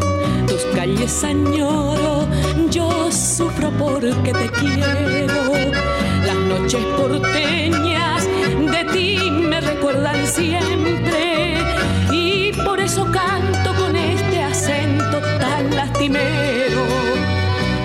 Tus 0.48 0.62
calles 0.74 1.22
añoro, 1.22 2.26
yo 2.70 3.12
sufro 3.12 3.70
porque 3.78 4.32
te 4.32 4.48
quiero. 4.58 5.52
Las 6.26 6.36
noches 6.36 6.82
porteñas 6.96 8.24
de 8.24 8.84
ti 8.92 9.30
me 9.30 9.60
recuerdan 9.60 10.26
siempre 10.26 11.58
y 12.10 12.50
por 12.64 12.80
eso 12.80 13.04
canto 13.12 13.74
con 13.74 13.94
este 13.94 14.42
acento 14.42 15.20
tan 15.38 15.76
lastimero. 15.76 16.86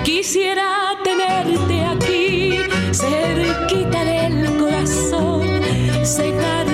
Quisiera 0.02 0.96
tenerte 1.04 1.84
aquí 1.84 2.58
cerquita 2.90 4.04
del 4.04 4.56
corazón, 4.56 5.46
cegarte 6.02 6.65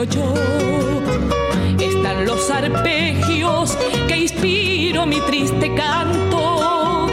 sueño 0.00 0.04
yo. 0.04 0.34
Están 1.78 2.24
los 2.26 2.50
arpegios 2.50 3.76
que 4.08 4.18
inspiro 4.18 5.06
mi 5.06 5.20
triste 5.20 5.74
canto, 5.74 7.06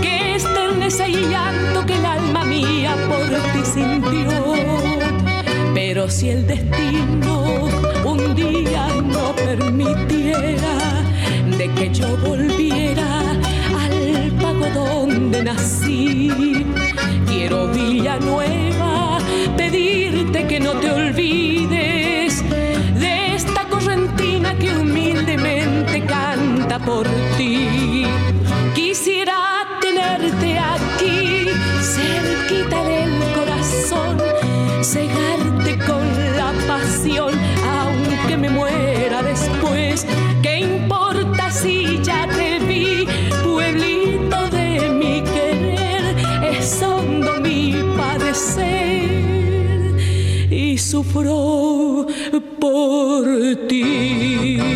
que 0.00 0.36
esternece 0.36 1.08
y 1.08 1.28
llanto 1.28 1.84
que 1.86 1.94
el 1.94 2.04
alma 2.04 2.44
mía 2.44 2.94
por 3.08 3.26
ti 3.26 3.64
sintió. 3.64 4.54
Pero 5.74 6.08
si 6.08 6.30
el 6.30 6.46
destino 6.46 7.68
un 8.04 8.34
día 8.34 8.88
no 9.02 9.34
permitiera 9.34 11.02
de 11.58 11.68
que 11.74 11.90
yo 11.92 12.16
volviera 12.18 13.20
al 13.78 14.32
pago 14.40 14.66
donde 14.74 15.42
nací, 15.42 16.64
quiero 17.26 17.68
Villanueva 17.68 19.18
pedirte 19.56 20.46
que 20.46 20.60
no 20.60 20.72
te 20.74 20.90
olvides 20.90 21.59
cegarte 34.90 35.78
con 35.86 36.04
la 36.36 36.52
pasión, 36.66 37.32
aunque 37.64 38.36
me 38.36 38.50
muera 38.50 39.22
después. 39.22 40.04
¿Qué 40.42 40.58
importa 40.58 41.48
si 41.52 42.00
ya 42.02 42.26
te 42.26 42.58
vi, 42.58 43.06
pueblito 43.44 44.48
de 44.50 44.90
mi 44.90 45.22
querer? 45.22 46.16
Es 46.42 46.82
hondo 46.82 47.40
mi 47.40 47.76
padecer 47.96 49.06
y 50.50 50.76
sufro 50.76 52.08
por 52.58 53.24
ti. 53.68 54.69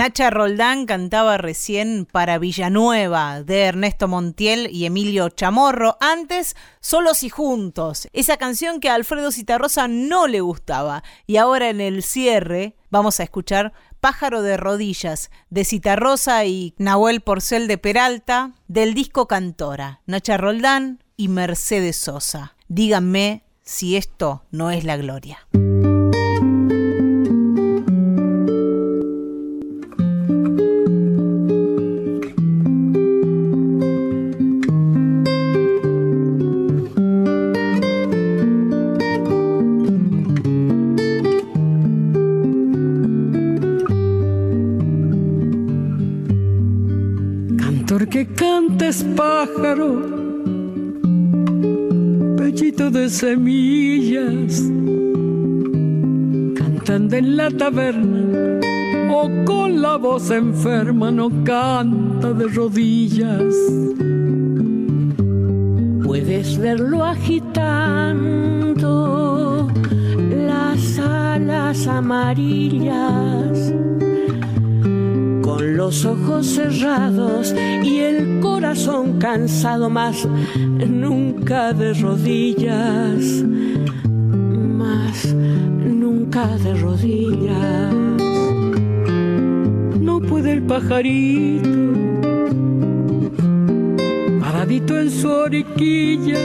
Nacha 0.00 0.30
Roldán 0.30 0.86
cantaba 0.86 1.36
recién 1.36 2.08
para 2.10 2.38
Villanueva 2.38 3.42
de 3.42 3.64
Ernesto 3.64 4.08
Montiel 4.08 4.70
y 4.72 4.86
Emilio 4.86 5.28
Chamorro, 5.28 5.98
antes 6.00 6.56
Solos 6.80 7.22
y 7.22 7.28
Juntos, 7.28 8.08
esa 8.14 8.38
canción 8.38 8.80
que 8.80 8.88
a 8.88 8.94
Alfredo 8.94 9.30
Citarrosa 9.30 9.88
no 9.88 10.26
le 10.26 10.40
gustaba. 10.40 11.04
Y 11.26 11.36
ahora 11.36 11.68
en 11.68 11.82
el 11.82 12.02
cierre 12.02 12.76
vamos 12.88 13.20
a 13.20 13.24
escuchar 13.24 13.74
Pájaro 14.00 14.40
de 14.40 14.56
Rodillas 14.56 15.30
de 15.50 15.66
Citarrosa 15.66 16.46
y 16.46 16.74
Nahuel 16.78 17.20
Porcel 17.20 17.68
de 17.68 17.76
Peralta 17.76 18.54
del 18.68 18.94
disco 18.94 19.28
Cantora, 19.28 20.00
Nacha 20.06 20.38
Roldán 20.38 21.04
y 21.18 21.28
Mercedes 21.28 21.96
Sosa. 21.96 22.56
Díganme 22.68 23.44
si 23.64 23.98
esto 23.98 24.46
no 24.50 24.70
es 24.70 24.84
la 24.84 24.96
gloria. 24.96 25.46
Pájaro, 49.70 50.02
pechito 52.36 52.90
de 52.90 53.08
semillas, 53.08 54.62
cantando 56.56 57.16
en 57.16 57.36
la 57.36 57.50
taberna. 57.50 58.58
O 59.12 59.28
con 59.44 59.82
la 59.82 59.96
voz 59.96 60.30
enferma 60.30 61.10
no 61.10 61.30
canta 61.44 62.32
de 62.32 62.46
rodillas. 62.48 63.54
Puedes 66.04 66.56
verlo 66.58 67.04
agitando 67.04 68.08
las 70.46 70.98
alas 70.98 71.86
amarillas 71.86 73.72
los 75.90 76.04
ojos 76.04 76.46
cerrados 76.46 77.52
y 77.82 77.98
el 77.98 78.38
corazón 78.38 79.18
cansado 79.18 79.90
más 79.90 80.24
nunca 80.86 81.72
de 81.72 81.94
rodillas 81.94 83.42
más 84.54 85.34
nunca 85.34 86.46
de 86.58 86.74
rodillas. 86.74 87.92
No 90.00 90.20
puede 90.20 90.52
el 90.52 90.62
pajarito, 90.62 91.68
paradito 94.38 94.96
en 94.96 95.10
su 95.10 95.28
oriquilla, 95.28 96.38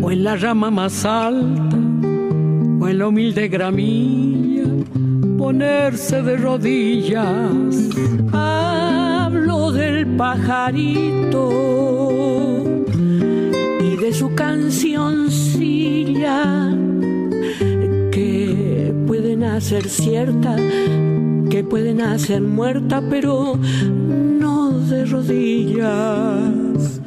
o 0.00 0.10
en 0.10 0.24
la 0.24 0.36
rama 0.36 0.70
más 0.70 1.04
alta, 1.04 1.76
o 2.80 2.88
en 2.88 2.98
la 2.98 3.08
humilde 3.08 3.46
gramilla, 3.48 4.37
ponerse 5.38 6.20
de 6.22 6.36
rodillas. 6.36 7.88
hablo 8.32 9.72
del 9.72 10.06
pajarito 10.16 11.44
y 13.80 13.96
de 13.96 14.12
su 14.12 14.34
cancioncilla 14.34 15.16
que 18.10 18.92
puede 19.06 19.36
nacer 19.36 19.88
cierta, 19.88 20.56
que 21.48 21.62
puede 21.64 21.94
nacer 21.94 22.42
muerta, 22.42 23.00
pero 23.08 23.56
no 23.56 24.72
de 24.72 25.04
rodillas. 25.06 27.00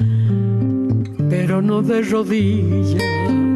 pero 1.30 1.62
no 1.62 1.82
de 1.82 2.02
rodillas. 2.02 3.51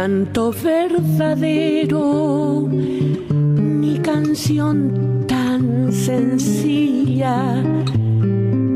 Canto 0.00 0.52
verdadero 0.52 2.68
ni 2.70 3.98
canción 3.98 5.24
tan 5.26 5.92
sencilla 5.92 7.60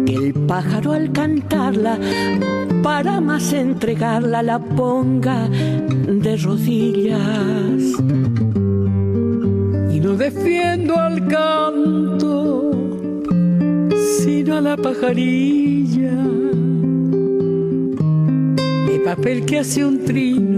que 0.05 0.15
el 0.17 0.35
pájaro 0.49 0.91
al 0.91 1.13
cantarla 1.13 1.97
para 2.83 3.21
más 3.21 3.53
entregarla 3.53 4.43
la 4.43 4.59
ponga 4.59 5.49
de 5.49 6.37
rodillas. 6.39 7.83
Y 9.95 10.01
no 10.01 10.17
defiendo 10.17 10.99
al 10.99 11.29
canto, 11.29 12.73
sino 14.19 14.57
a 14.57 14.61
la 14.61 14.77
pajarilla. 14.77 16.17
De 18.89 19.01
papel 19.05 19.47
que 19.47 19.61
hace 19.61 19.85
un 19.85 20.05
trino, 20.05 20.52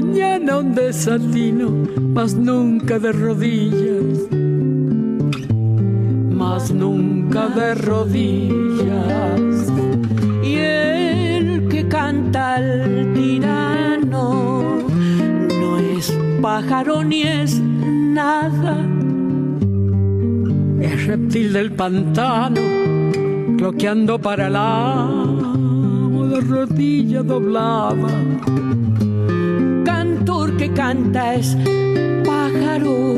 mañana 0.00 0.58
un 0.58 0.74
desatino, 0.74 1.68
mas 2.14 2.34
nunca 2.34 2.98
de 2.98 3.12
rodillas, 3.12 4.28
mas 6.30 6.72
nunca 6.72 7.48
de 7.48 7.74
rodillas. 7.74 9.56
Y 10.42 10.54
el 10.54 11.68
que 11.68 11.86
canta 11.86 12.54
al 12.54 13.12
tirano 13.14 14.78
no 15.60 15.78
es 15.78 16.16
pájaro 16.40 17.04
ni 17.04 17.22
es 17.22 17.60
nada. 17.60 18.78
Es 20.80 21.06
reptil 21.06 21.52
del 21.52 21.72
pantano, 21.72 22.62
cloqueando 23.58 24.18
para 24.18 24.46
el 24.46 24.56
amo 24.56 26.26
de 26.26 26.40
rodilla 26.40 27.22
doblada 27.22 28.08
cantor 30.20 30.56
que 30.58 30.70
canta 30.72 31.34
es 31.34 31.56
pájaro, 32.26 33.16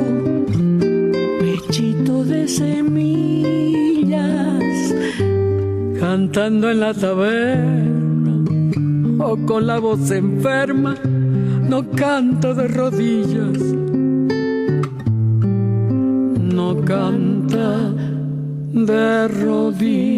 pechito 1.41 2.25
de 2.25 2.47
semillas, 2.47 4.15
cantando 5.99 6.71
en 6.71 6.79
la 6.79 6.95
taberna 6.95 8.45
o 9.19 9.37
con 9.47 9.67
la 9.67 9.81
voz 9.81 10.13
enferma, 10.13 10.95
no 11.69 11.91
canta 11.91 12.55
de 12.55 12.69
rodillas, 12.69 13.59
no 16.39 16.85
canta 16.85 17.91
de 18.73 19.29
rodillas. 19.29 20.13